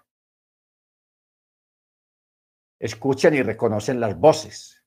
[2.79, 4.85] Escuchan y reconocen las voces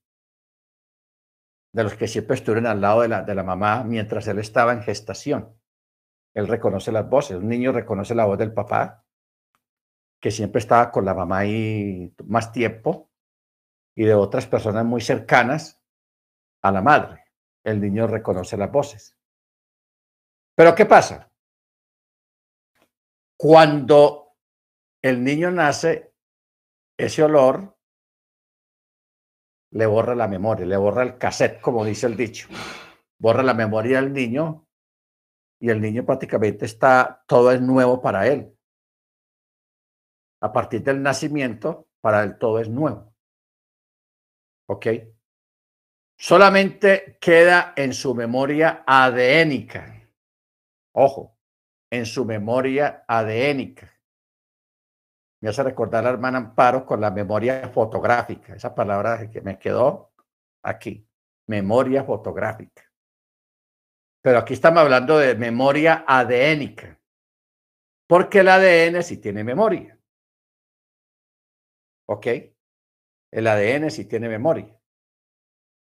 [1.72, 4.74] de los que siempre estuvieron al lado de la, de la mamá mientras él estaba
[4.74, 5.60] en gestación.
[6.36, 7.38] Él reconoce las voces.
[7.38, 9.04] Un niño reconoce la voz del papá,
[10.20, 13.10] que siempre estaba con la mamá ahí más tiempo,
[13.96, 15.82] y de otras personas muy cercanas
[16.62, 17.24] a la madre.
[17.64, 19.18] El niño reconoce las voces.
[20.56, 21.32] Pero ¿qué pasa?
[23.38, 24.36] Cuando
[25.02, 26.14] el niño nace,
[26.98, 27.78] ese olor
[29.72, 32.50] le borra la memoria, le borra el cassette, como dice el dicho.
[33.18, 34.65] Borra la memoria del niño
[35.60, 38.56] y el niño prácticamente está, todo es nuevo para él.
[40.42, 43.14] A partir del nacimiento, para él todo es nuevo.
[44.68, 44.88] ¿Ok?
[46.18, 50.10] Solamente queda en su memoria adénica.
[50.94, 51.38] Ojo,
[51.90, 53.92] en su memoria adénica.
[55.42, 58.56] Me hace recordar a la hermana Amparo con la memoria fotográfica.
[58.56, 60.14] Esa palabra que me quedó
[60.64, 61.08] aquí.
[61.48, 62.84] Memoria fotográfica.
[64.26, 67.00] Pero aquí estamos hablando de memoria adénica.
[68.08, 70.00] Porque el ADN sí tiene memoria.
[72.08, 72.26] ¿Ok?
[73.32, 74.76] El ADN sí tiene memoria.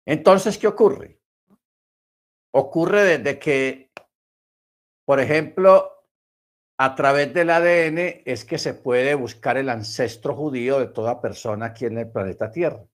[0.05, 1.21] Entonces, ¿qué ocurre?
[2.53, 3.93] Ocurre desde que,
[5.05, 6.03] por ejemplo,
[6.77, 11.67] a través del ADN es que se puede buscar el ancestro judío de toda persona
[11.67, 12.85] aquí en el planeta Tierra.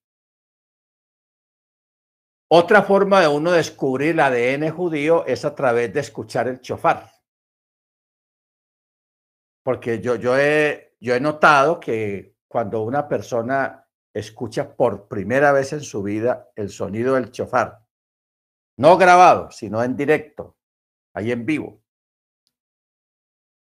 [2.51, 7.11] Otra forma de uno descubrir el ADN judío es a través de escuchar el chofar.
[9.63, 15.73] Porque yo, yo, he, yo he notado que cuando una persona escucha por primera vez
[15.73, 17.85] en su vida el sonido del chofar,
[18.77, 20.57] no grabado, sino en directo,
[21.13, 21.83] ahí en vivo,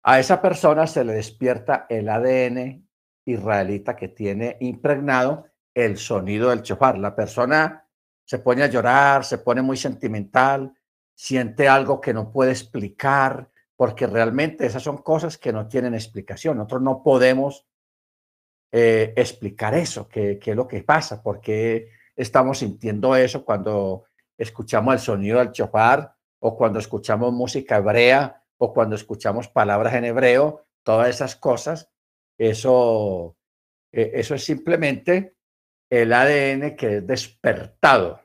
[0.03, 2.87] a esa persona se le despierta el ADN
[3.25, 6.97] israelita que tiene impregnado el sonido del chofar.
[6.97, 7.88] La persona
[8.29, 10.71] se pone a llorar, se pone muy sentimental,
[11.15, 16.57] siente algo que no puede explicar, porque realmente esas son cosas que no tienen explicación.
[16.57, 17.65] Nosotros no podemos
[18.71, 24.03] eh, explicar eso, qué, es lo que pasa, por qué estamos sintiendo eso cuando
[24.37, 30.05] escuchamos el sonido del chofar o cuando escuchamos música hebrea o cuando escuchamos palabras en
[30.05, 31.89] hebreo, todas esas cosas,
[32.37, 33.35] eso,
[33.91, 35.38] eh, eso es simplemente
[35.89, 38.21] el ADN que es despertado.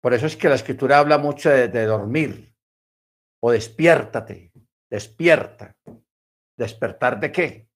[0.00, 2.54] Por eso es que la escritura habla mucho de, dormir
[3.42, 4.52] o despiértate,
[4.90, 5.76] despierta.
[6.56, 7.68] ¿Despertar de qué?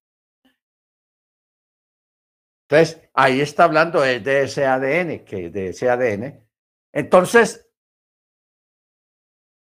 [2.68, 6.48] Entonces, ahí está hablando de, de ese ADN, que de ese ADN.
[6.92, 7.70] Entonces,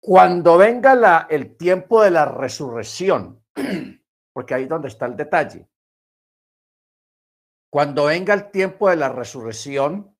[0.00, 3.44] cuando venga la, el tiempo de la resurrección,
[4.32, 5.68] porque ahí es donde está el detalle,
[7.70, 10.16] cuando venga el tiempo de la resurrección,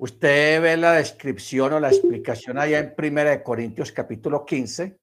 [0.00, 4.98] usted ve la descripción o la explicación allá en Primera de Corintios capítulo 15,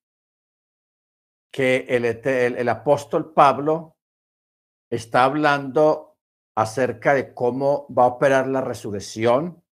[1.51, 3.97] que el, el, el apóstol Pablo
[4.89, 6.17] está hablando
[6.55, 9.63] acerca de cómo va a operar la resurrección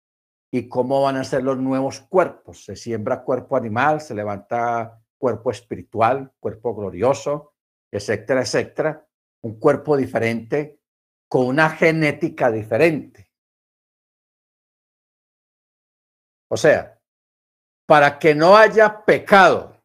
[0.51, 2.65] y cómo van a ser los nuevos cuerpos.
[2.65, 7.53] Se siembra cuerpo animal, se levanta cuerpo espiritual, cuerpo glorioso,
[7.91, 9.08] etcétera, etcétera.
[9.43, 10.81] Un cuerpo diferente
[11.29, 13.31] con una genética diferente.
[16.51, 16.99] O sea,
[17.87, 19.83] para que no haya pecado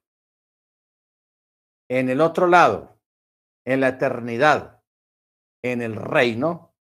[1.88, 2.98] en el otro lado,
[3.66, 4.82] en la eternidad,
[5.62, 6.74] en el reino,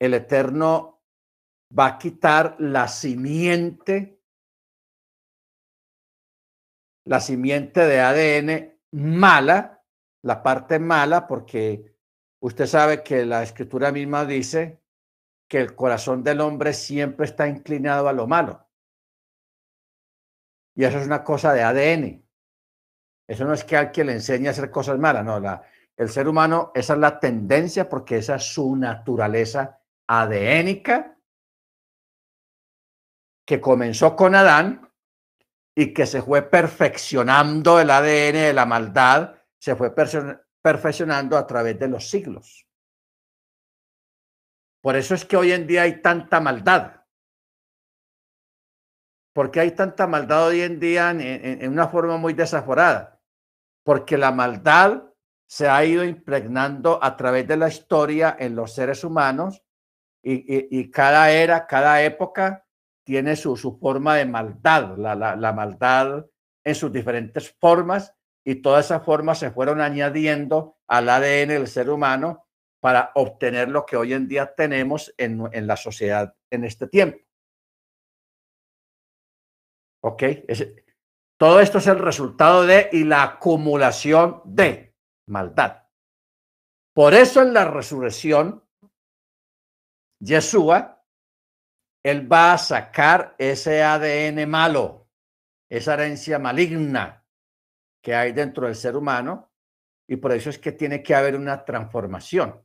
[0.00, 1.02] el Eterno
[1.76, 4.20] va a quitar la simiente,
[7.06, 9.79] la simiente de ADN mala,
[10.22, 11.96] la parte mala, porque
[12.40, 14.80] usted sabe que la escritura misma dice
[15.48, 18.68] que el corazón del hombre siempre está inclinado a lo malo.
[20.74, 22.24] Y eso es una cosa de ADN.
[23.26, 25.62] Eso no es que alguien le enseñe a hacer cosas malas, no, la,
[25.96, 31.16] el ser humano, esa es la tendencia porque esa es su naturaleza adénica
[33.44, 34.90] que comenzó con Adán
[35.74, 41.78] y que se fue perfeccionando el ADN de la maldad, se fue perfeccionando a través
[41.78, 42.66] de los siglos.
[44.82, 46.96] Por eso es que hoy en día hay tanta maldad.
[49.32, 53.20] porque hay tanta maldad hoy en día en, una forma muy desaforada?
[53.84, 55.04] Porque la maldad
[55.46, 59.62] se ha ido impregnando a través de la historia en los seres humanos
[60.22, 62.66] y, cada era, cada época
[63.04, 66.26] tiene su, su forma de maldad, la, la, maldad
[66.64, 68.14] en sus diferentes formas
[68.44, 72.48] y todas esas formas se fueron añadiendo al ADN del ser humano
[72.80, 77.18] para obtener lo que hoy en día tenemos en, la sociedad en este tiempo.
[80.02, 80.22] ¿Ok?
[81.38, 84.94] Todo esto es el resultado de y la acumulación de
[85.28, 85.84] maldad.
[86.94, 88.64] Por eso en la resurrección,
[90.20, 91.04] Yeshua
[92.02, 95.08] él va a sacar ese ADN malo,
[95.68, 97.19] esa herencia maligna
[98.02, 99.52] que hay dentro del ser humano,
[100.08, 102.60] y por eso es que tiene que haber una transformación.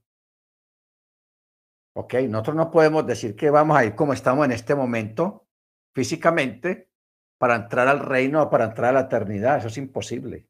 [1.95, 2.16] ¿Ok?
[2.28, 5.48] Nosotros no podemos decir que vamos a ir como estamos en este momento
[5.94, 6.91] físicamente
[7.38, 9.60] para entrar al reino o para entrar a la eternidad.
[9.60, 10.48] Eso es imposible.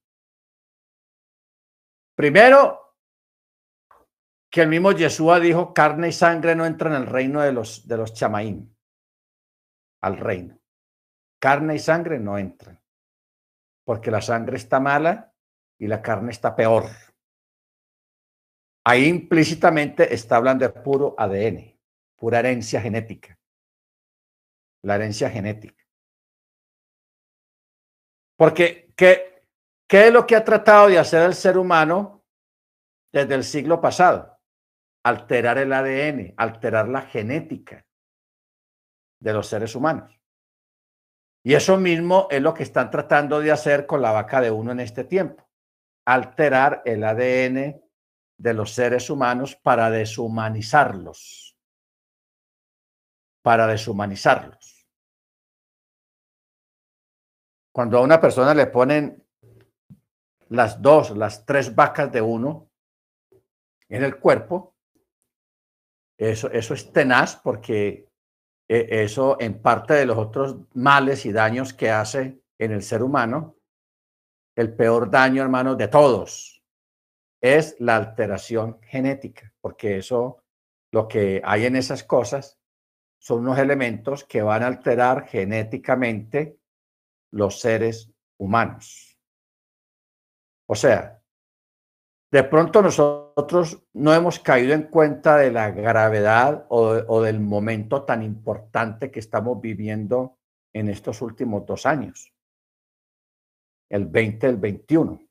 [2.16, 2.95] Primero,
[4.49, 7.98] que el mismo Yeshua dijo, carne y sangre no entran al reino de los, de
[7.98, 8.74] los chamaín,
[10.02, 10.57] al reino.
[11.41, 12.82] Carne y sangre no entran,
[13.86, 15.34] porque la sangre está mala
[15.80, 16.86] y la carne está peor.
[18.84, 21.80] Ahí implícitamente está hablando de puro ADN,
[22.16, 23.40] pura herencia genética.
[24.84, 25.84] La herencia genética.
[28.38, 29.48] Porque, ¿qué,
[29.88, 32.26] ¿qué es lo que ha tratado de hacer el ser humano
[33.12, 34.38] desde el siglo pasado?
[35.03, 37.86] Alterar el ADN, alterar la genética
[39.20, 40.20] de los seres humanos.
[41.46, 44.72] Y eso mismo es lo que están tratando de hacer con la vaca de uno
[44.72, 45.48] en este tiempo.
[46.04, 47.84] Alterar el ADN
[48.36, 51.56] de los seres humanos para deshumanizarlos.
[53.44, 54.88] Para deshumanizarlos.
[57.72, 59.24] Cuando a una persona le ponen
[60.50, 62.72] las dos, las tres vacas de uno
[63.88, 64.76] en el cuerpo,
[66.18, 68.10] eso, eso es tenaz porque
[68.68, 73.04] eh, eso en parte de los otros males y daños que hace en el ser
[73.04, 73.56] humano,
[74.56, 76.56] el peor daño, hermanos, de todos
[77.42, 80.44] es la alteración genética, porque eso,
[80.92, 82.60] lo que hay en esas cosas,
[83.20, 86.58] son unos elementos que van a alterar genéticamente
[87.32, 89.20] los seres humanos.
[90.68, 91.22] O sea,
[92.32, 93.25] de pronto nosotros
[93.94, 99.20] no hemos caído en cuenta de la gravedad o, o, del momento tan importante que
[99.20, 100.38] estamos viviendo
[100.74, 102.34] en estos últimos dos años,
[103.90, 105.26] el 20, el 21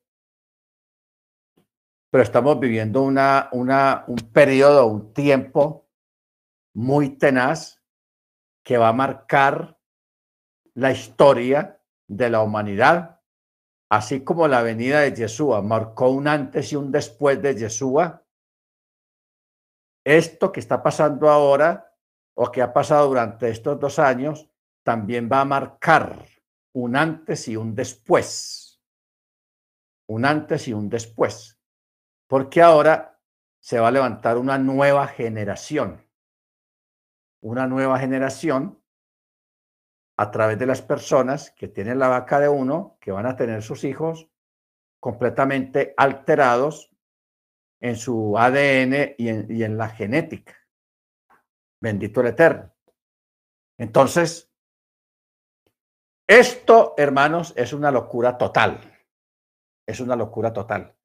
[2.15, 5.89] pero estamos viviendo una, una, un periodo, un tiempo
[6.73, 7.83] muy tenaz
[8.63, 9.77] que va a marcar
[10.75, 13.14] la historia de la humanidad,
[13.89, 18.23] así como la venida de Yeshua marcó un antes y un después de Yeshua.
[20.05, 21.93] Esto que está pasando ahora
[22.35, 24.49] o que ha pasado durante estos dos años
[24.83, 26.25] también va a marcar
[26.73, 28.81] un antes y un después.
[30.07, 31.55] Un antes y un después
[32.27, 33.19] porque ahora
[33.59, 36.05] se va a levantar una nueva generación,
[37.41, 38.83] una nueva generación
[40.17, 43.61] a través de las personas que tienen la vaca de uno, que van a tener
[43.61, 44.29] sus hijos
[44.99, 46.91] completamente alterados
[47.81, 50.55] en su ADN y en, la genética.
[51.81, 52.73] Bendito el Eterno.
[53.77, 54.51] Entonces,
[56.27, 58.79] esto, hermanos, es una locura total.
[59.85, 60.95] Es una locura total.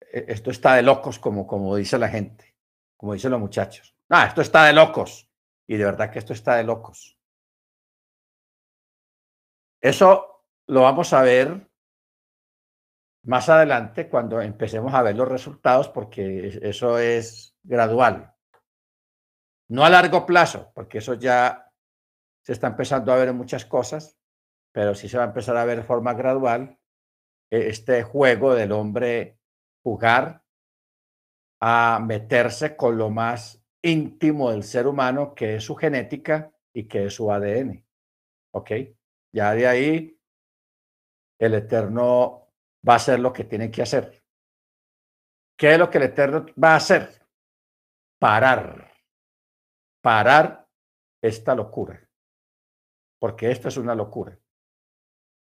[0.00, 2.56] E, esto está de locos, como, como dice la gente,
[2.96, 3.94] como dicen los muchachos.
[4.08, 5.31] Ah, esto está de locos.
[5.72, 7.18] Y de verdad que esto está de locos.
[9.80, 11.66] Eso lo vamos a ver
[13.24, 18.34] más adelante cuando empecemos a ver los resultados, porque eso es gradual.
[19.70, 21.72] No a largo plazo, porque eso ya
[22.42, 24.18] se está empezando a ver en muchas cosas,
[24.72, 26.78] pero sí se va a empezar a ver de forma gradual
[27.50, 29.38] e, este juego del hombre
[29.82, 30.44] jugar
[31.62, 37.06] a meterse con lo más íntimo del ser humano, que es su genética y que
[37.06, 37.84] es su ADN.
[38.52, 38.70] ¿Ok?
[39.32, 40.20] Ya de ahí
[41.38, 42.52] el Eterno
[42.88, 44.22] va a hacer lo que tiene que hacer.
[45.56, 47.26] ¿Qué es lo que el Eterno va a hacer?
[48.18, 48.92] Parar.
[50.00, 50.68] Parar
[51.20, 52.00] esta locura.
[53.18, 54.38] Porque esto es una locura.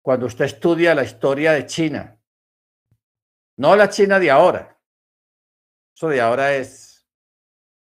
[0.02, 2.20] Cuando usted estudia la historia de China,
[3.56, 4.78] no la China de ahora.
[5.96, 6.83] Eso de ahora es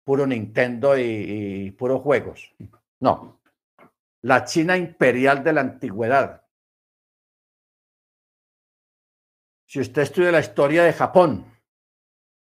[0.04, 2.54] puro Nintendo y, puros juegos.
[3.00, 3.40] No.
[4.22, 6.46] La China imperial de la antigüedad.
[9.66, 11.52] Si usted estudia la historia de Japón,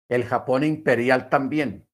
[0.09, 1.87] el Japón imperial también.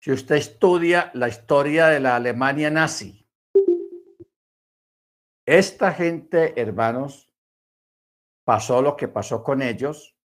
[0.00, 3.26] Si usted estudia la historia de la Alemania nazi,
[5.46, 7.32] esta gente, hermanos,
[8.44, 10.17] pasó lo que pasó con ellos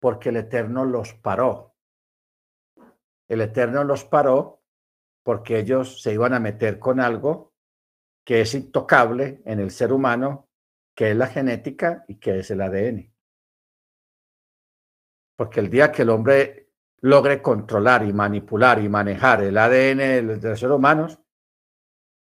[0.00, 1.76] porque el Eterno los paró.
[3.28, 4.64] El Eterno los paró
[5.22, 7.52] porque ellos se iban a meter con algo
[8.24, 10.48] que es intocable en el ser humano,
[10.94, 13.14] que es la genética y que es el ADN.
[15.36, 16.72] Porque el día que el hombre
[17.02, 21.20] logre controlar y manipular y manejar el ADN de los seres humanos,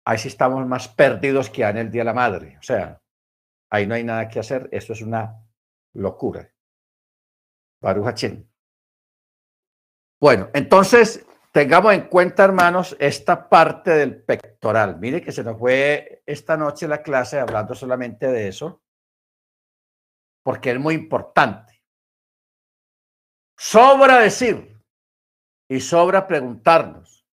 [0.06, 2.58] ahí sí estamos más perdidos que en el Día de la Madre.
[2.58, 3.04] O sea,
[3.74, 4.70] Ahí no hay nada que hacer.
[4.72, 5.44] Esto es una
[5.94, 6.53] locura.
[7.84, 8.24] Baruch
[10.22, 14.98] Bueno, entonces tengamos en cuenta, hermanos, esta parte del pectoral.
[15.00, 18.82] Mire que se nos fue esta noche la clase hablando solamente de eso,
[20.44, 21.84] porque es muy importante.
[23.58, 24.82] Sobra decir
[25.70, 27.28] y sobra preguntarnos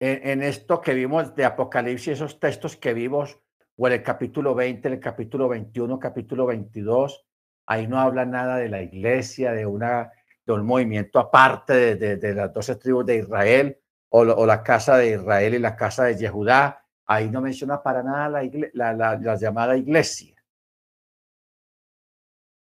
[0.00, 3.38] en, esto que vimos de Apocalipsis, esos textos que vimos,
[3.76, 7.26] o en el capítulo 20, en el capítulo 21, capítulo 22,
[7.66, 10.12] ahí no habla nada de la iglesia, de, una,
[10.46, 13.78] un movimiento aparte de, las doce tribus de Israel,
[14.10, 16.84] o, la casa de Israel y la casa de Yehudá.
[17.06, 20.34] Ahí no menciona para nada la, la llamada iglesia.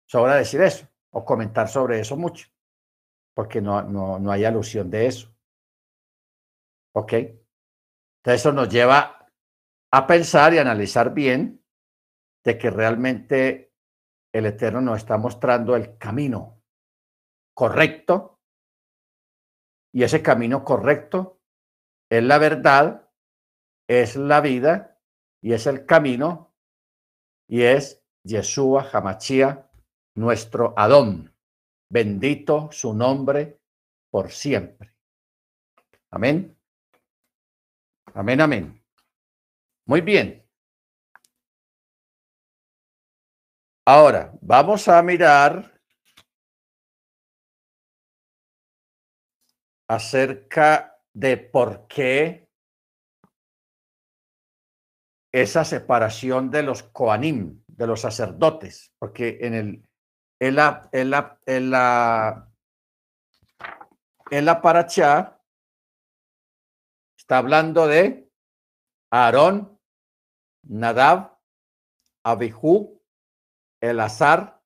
[0.06, 2.48] Sobra decir eso o comentar sobre eso mucho,
[3.34, 5.34] porque no, no, no hay alusión de eso.
[6.92, 7.12] ¿Ok?
[7.12, 9.28] Entonces eso nos lleva
[9.92, 11.64] a pensar y analizar bien
[12.44, 13.69] de que realmente
[14.32, 16.62] el Eterno nos está mostrando el camino
[17.54, 18.40] correcto
[19.92, 21.40] y ese camino correcto
[22.10, 23.10] es la verdad,
[23.88, 24.98] es la vida
[25.42, 26.54] y es el camino
[27.48, 29.70] y es Yeshua Hamachia
[30.16, 31.34] nuestro Adón.
[31.90, 33.60] Bendito su nombre
[34.10, 34.94] por siempre.
[36.10, 36.56] Amén.
[38.14, 38.84] Amén, amén.
[39.86, 40.49] Muy bien.
[43.92, 45.76] Ahora, vamos a mirar
[49.88, 52.48] acerca de por qué
[55.32, 59.88] esa separación de los coanim, de los sacerdotes, porque en el
[60.38, 62.48] en la, en la, en la,
[64.30, 65.42] en la paracha
[67.18, 68.30] está hablando de
[69.10, 69.80] Aarón,
[70.62, 71.36] Nadab,
[72.22, 72.99] Abihu,
[73.80, 74.62] Elazar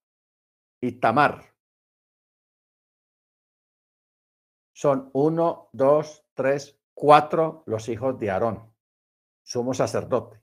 [0.81, 1.55] y Tamar.
[4.73, 8.73] Son uno, dos, tres, cuatro los hijos de Aarón.
[9.45, 10.43] Somos sacerdote.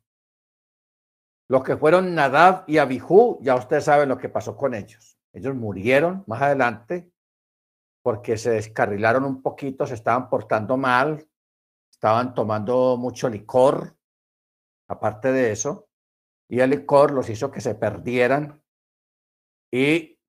[1.50, 5.20] Los que fueron Nadab y Abihu, ya ustedes saben lo que pasó con ellos.
[5.34, 7.12] Ellos murieron más adelante
[8.02, 11.28] porque se descarrilaron un poquito, se estaban portando mal,
[11.92, 13.98] estaban tomando mucho licor,
[14.88, 15.90] aparte de eso,
[16.50, 18.61] y el licor los hizo que se perdieran
[19.72, 20.20] y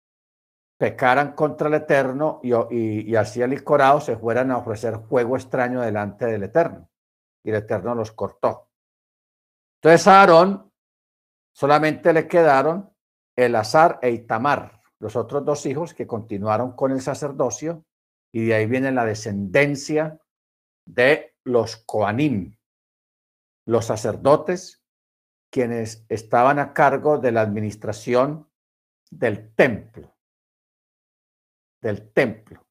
[0.78, 6.26] pecaran contra el Eterno y, y, y así se fueran a ofrecer juego extraño delante
[6.26, 6.88] del Eterno.
[7.44, 8.68] Y el Eterno los cortó.
[9.80, 10.72] Entonces a Aarón
[11.54, 12.92] solamente le quedaron
[13.36, 17.84] el azar e Itamar los otros dos hijos que continuaron con el sacerdocio
[18.32, 20.20] y de ahí viene la descendencia
[20.86, 22.56] de los Coanim,
[23.66, 24.80] los sacerdotes
[25.50, 28.48] quienes estaban a cargo de la administración
[29.12, 30.16] del templo,
[31.80, 32.66] del templo.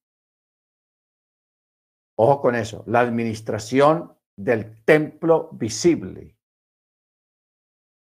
[2.18, 6.38] Ojo con eso, la administración del templo visible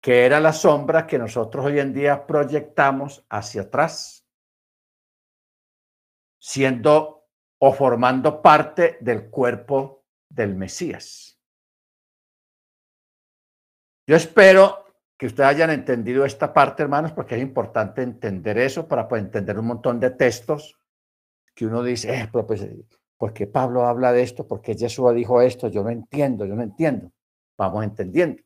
[0.03, 4.27] que era la sombra que nosotros hoy en día proyectamos hacia atrás,
[6.41, 7.29] siendo
[7.59, 11.41] o formando parte del cuerpo del Mesías.
[14.05, 14.82] Yo espero
[15.23, 19.57] que ustedes hayan entendido esta parte, hermanos, porque es importante entender eso para poder entender
[19.57, 20.81] un montón de textos
[21.55, 22.67] que uno dice, eh, pues,
[23.17, 24.49] ¿por qué Pablo habla de esto?
[24.49, 25.69] ¿Por qué Jesús dijo esto?
[25.69, 27.13] Yo no entiendo, yo no entiendo.
[27.57, 28.43] Vamos entendiendo.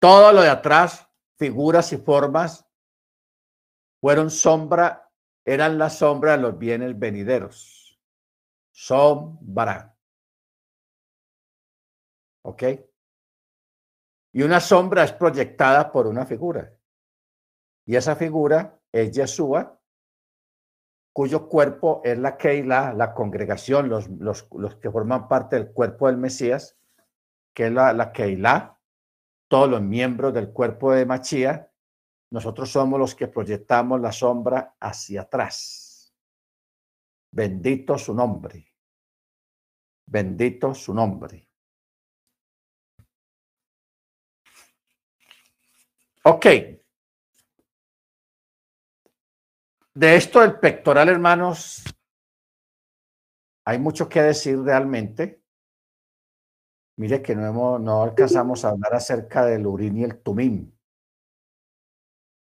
[0.00, 2.66] Todo lo de atrás, figuras y formas,
[4.00, 5.06] fueron sombra,
[5.44, 8.00] eran la sombra de los bienes venideros.
[8.70, 9.94] Sombra.
[12.40, 12.62] ¿Ok?
[14.32, 16.72] Y una sombra es proyectada por una figura.
[17.84, 19.78] Y esa figura es Yeshua,
[21.12, 26.06] cuyo cuerpo es la Keila, la congregación, los, los, los, que forman parte del cuerpo
[26.06, 26.78] del Mesías,
[27.52, 28.78] que es la, la Keilah,
[29.48, 31.70] todos los miembros del cuerpo de Machía,
[32.30, 36.14] nosotros somos los que proyectamos la sombra hacia atrás.
[37.30, 38.66] Bendito su nombre.
[40.06, 41.51] Bendito su nombre.
[46.24, 46.46] Ok.
[49.94, 51.82] De esto del pectoral, hermanos,
[53.66, 55.42] hay mucho que decir realmente.
[56.96, 60.72] Mire que no, hemos, no alcanzamos a hablar acerca del Urín y el Tumim.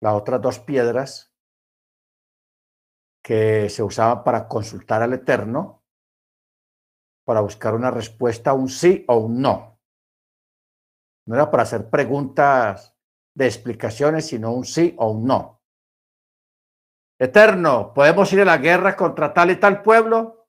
[0.01, 1.33] Las otras dos piedras
[3.23, 5.83] que se usaban para consultar al Eterno,
[7.23, 9.79] para buscar una respuesta, un sí o un no.
[11.27, 12.90] No era para hacer preguntas
[13.33, 15.61] de explicaciones, sino un sí o un no.
[17.19, 20.47] Eterno, ¿podemos ir a la guerra contra tal y tal pueblo?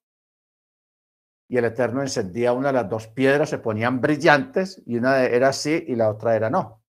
[1.48, 5.48] Y el Eterno encendía una de las dos piedras, se ponían brillantes y una era
[5.48, 6.82] así y la otra era no.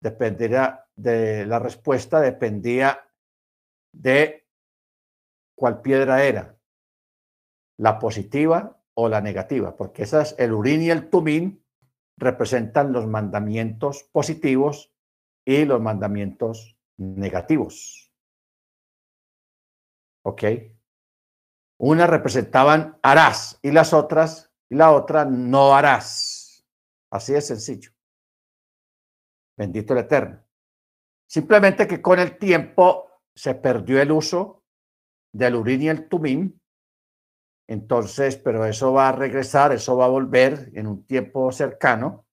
[0.00, 3.06] Dependería de la respuesta, dependía
[3.92, 4.48] de
[5.54, 6.56] cuál piedra era,
[7.78, 11.62] la positiva o la negativa, porque esas, el urín y el tumín
[12.18, 14.92] representan los mandamientos positivos
[15.44, 18.12] y los mandamientos negativos.
[20.24, 20.42] ¿Ok?
[21.78, 26.66] Una representaban harás y las otras, y la otra no harás.
[27.10, 27.92] Así de sencillo.
[29.56, 30.44] Bendito el Eterno.
[31.26, 34.64] Simplemente que con el tiempo se perdió el uso
[35.32, 36.60] del urín y el tumín.
[37.68, 42.26] Entonces, pero eso va a regresar, eso va a volver en un tiempo cercano.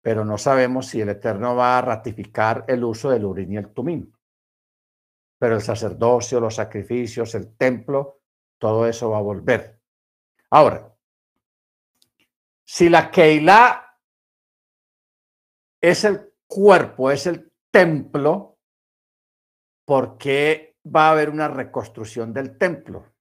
[0.00, 3.68] Pero no sabemos si el Eterno va a ratificar el uso del urín y el
[3.68, 4.14] tumín
[5.44, 8.22] pero el sacerdocio, los sacrificios, el templo,
[8.56, 9.78] todo eso va a volver.
[10.48, 10.90] Ahora,
[12.64, 13.98] si la Keilah
[15.82, 18.56] es el cuerpo, es el templo,
[19.84, 23.13] ¿por qué va a haber una reconstrucción del templo?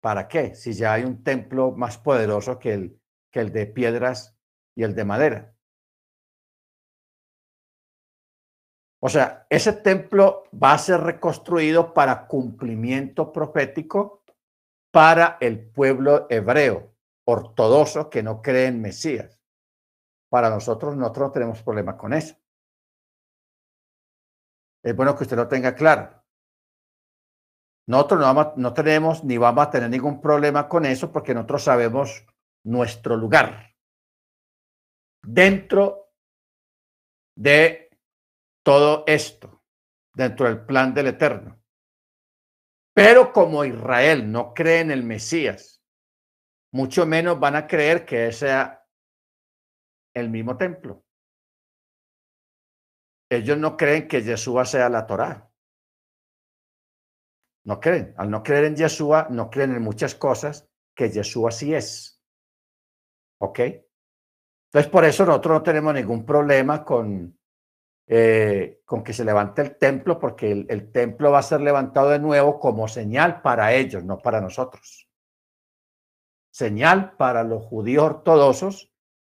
[0.00, 0.54] ¿Para qué?
[0.54, 3.00] Si ya hay un templo más poderoso que el,
[3.30, 4.36] que el de piedras
[4.74, 5.54] y el de madera.
[9.00, 14.24] O sea, ese templo va a ser reconstruido para cumplimiento profético
[14.90, 16.94] para el pueblo hebreo,
[17.24, 19.40] ortodoxo, que no cree en Mesías.
[20.28, 22.36] Para nosotros, nosotros no tenemos problema con eso.
[24.82, 26.17] Es bueno que usted lo tenga claro.
[27.88, 32.24] Nosotros no, no tenemos ni vamos a tener ningún problema con eso porque nosotros sabemos
[32.64, 33.74] nuestro lugar
[35.22, 36.12] dentro
[37.36, 37.90] de
[38.62, 39.62] todo esto
[40.14, 41.62] dentro del plan del Eterno.
[42.92, 45.80] Pero como Israel no cree en el Mesías,
[46.72, 48.84] mucho menos van a creer que sea
[50.14, 51.04] el mismo templo.
[53.30, 55.47] Ellos no creen que Yeshua sea la Torá.
[57.64, 58.14] No creen.
[58.16, 62.22] Al no creer en Yeshua, no creen en muchas cosas que Yeshua sí es.
[63.40, 63.60] ¿Ok?
[63.60, 67.38] Entonces, por eso nosotros no tenemos ningún problema con
[68.10, 72.08] eh, con que se levante el templo, porque el, el, templo va a ser levantado
[72.08, 75.10] de nuevo como señal para ellos, no para nosotros.
[76.50, 78.90] Señal para los judíos ortodoxos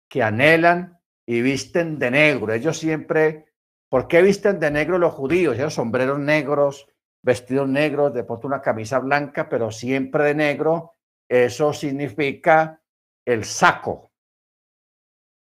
[0.07, 2.53] que anhelan y visten de negro.
[2.53, 3.53] Ellos siempre,
[3.89, 5.55] ¿por qué visten de negro los judíos?
[5.55, 6.87] Ellos sombreros negros,
[7.21, 10.95] vestidos negros, de una camisa blanca, pero siempre de negro.
[11.27, 12.81] Eso significa
[13.25, 14.11] el saco.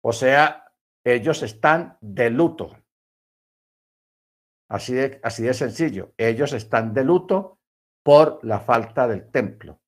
[0.02, 0.72] O sea,
[1.04, 2.76] ellos están de luto.
[4.68, 6.12] Así de, así de sencillo.
[6.16, 7.58] Ellos están de luto
[8.02, 9.80] por la falta del templo.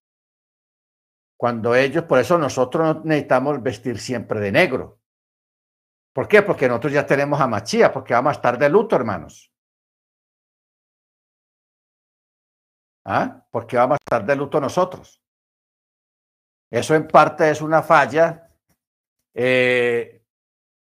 [1.39, 5.01] Cuando ellos, por eso nosotros necesitamos vestir siempre de negro.
[6.15, 6.43] ¿Por qué?
[6.43, 9.53] Porque nosotros ya tenemos a Machía, porque vamos a estar de luto, hermanos.
[13.07, 13.47] ¿Ah?
[13.51, 15.23] Porque vamos a estar de luto nosotros.
[16.71, 18.51] Eso en parte es una falla
[19.35, 20.25] eh,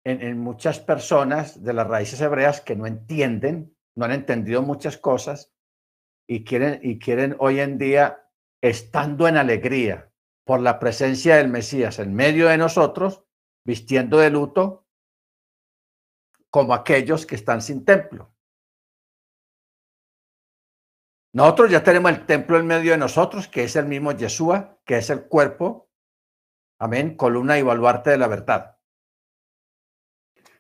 [0.05, 4.97] en, en muchas personas de las raíces hebreas que no entienden no han entendido muchas
[4.99, 5.53] cosas
[6.29, 8.29] y quieren, y quieren hoy en día,
[8.63, 10.11] estando en alegría
[10.45, 13.25] por la presencia del Mesías en medio de nosotros,
[13.65, 14.87] vistiendo de luto,
[16.51, 18.34] como aquellos que están sin templo.
[21.35, 24.99] Nosotros ya tenemos el templo en medio de nosotros, que es el mismo Yeshua, que
[24.99, 25.91] es el cuerpo,
[26.79, 28.79] amén, columna y baluarte de la verdad.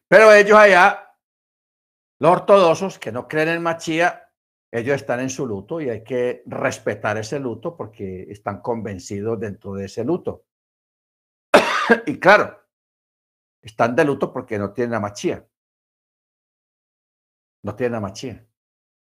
[0.08, 1.16] Pero ellos allá
[2.18, 4.32] los ortodoxos que no creen en Machía,
[4.72, 9.74] ellos están en su luto y hay que respetar ese luto porque están convencidos dentro
[9.74, 10.44] de ese luto.
[12.06, 12.66] y claro,
[13.62, 15.46] están de luto porque no tienen a Machía.
[17.62, 18.44] No tienen a Machía.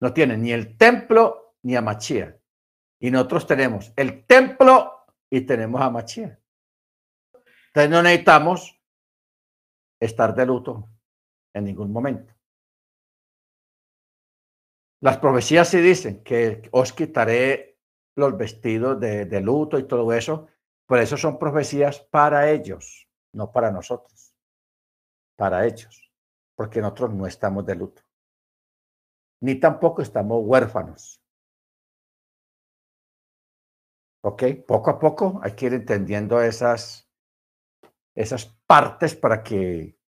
[0.00, 2.38] No tienen ni el templo ni a Machía.
[3.00, 6.40] Y nosotros tenemos el templo y tenemos a Machía.
[7.68, 8.80] Entonces no necesitamos
[10.00, 10.88] estar de luto
[11.54, 12.34] en ningún momento.
[15.00, 17.78] Las profecías sí dicen que os quitaré
[18.16, 20.48] los vestidos de, de, luto y todo eso,
[20.86, 24.34] por eso son profecías para ellos, no para nosotros,
[25.36, 26.10] para ellos,
[26.56, 28.02] porque nosotros no estamos de luto,
[29.40, 31.22] ni tampoco estamos huérfanos.
[34.22, 34.44] ¿Ok?
[34.66, 37.08] Poco a poco hay que ir entendiendo esas,
[38.14, 39.98] esas partes para que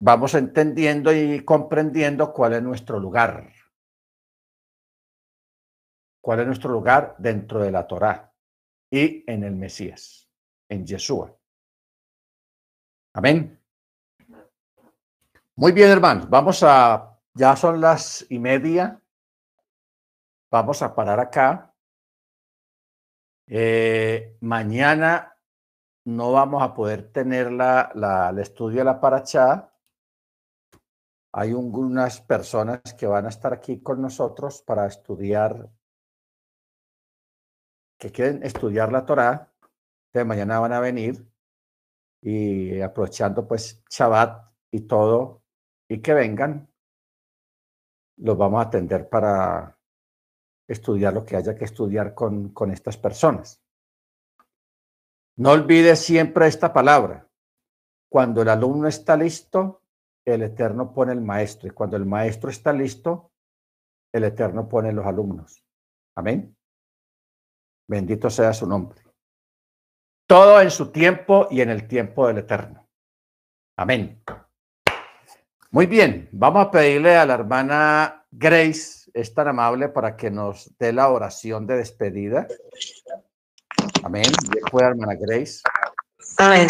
[0.00, 3.52] vamos entendiendo y comprendiendo cuál es nuestro lugar
[6.28, 7.14] ¿Cuál es nuestro lugar?
[7.16, 8.34] Dentro de la Torá
[8.90, 10.28] y en el Mesías,
[10.68, 11.34] en Yeshua.
[13.14, 13.58] Amén.
[15.56, 16.28] Muy bien, hermanos.
[16.28, 19.00] Vamos a, ya son las y media.
[20.50, 21.67] Vamos a parar acá.
[23.50, 25.38] Eh, mañana
[26.04, 29.72] no vamos a poder tener la, el estudio de la paracha.
[31.32, 35.70] Hay unas personas que van a estar aquí con nosotros para estudiar,
[37.98, 39.52] que quieren estudiar la Torá.
[40.12, 41.26] De mañana van a venir
[42.20, 45.42] y aprovechando pues Shabbat y todo,
[45.88, 46.70] y que vengan,
[48.16, 49.77] los vamos a atender para
[50.68, 53.60] estudiar lo que haya que estudiar con, con estas personas.
[55.36, 57.28] No olvides siempre esta palabra.
[58.10, 59.82] Cuando el alumno está listo,
[60.24, 61.68] el Eterno pone el maestro.
[61.68, 63.32] Y cuando el maestro está listo,
[64.12, 65.64] el Eterno pone los alumnos.
[66.16, 66.56] Amén.
[67.88, 69.02] Bendito sea su nombre.
[70.26, 72.86] Todo en su tiempo y en el tiempo del Eterno.
[73.76, 74.22] Amén.
[75.70, 80.70] Muy bien, vamos a pedirle a la hermana Grace, es tan amable para que nos
[80.78, 82.46] dé la oración de despedida.
[84.04, 84.24] Amén.
[84.50, 85.60] Bien hermana Grace.
[86.36, 86.68] Amén.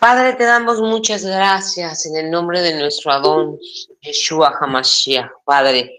[0.00, 3.58] Padre, te damos muchas gracias en el nombre de nuestro Adón,
[4.00, 5.30] Yeshua HaMashiach.
[5.44, 5.98] Padre,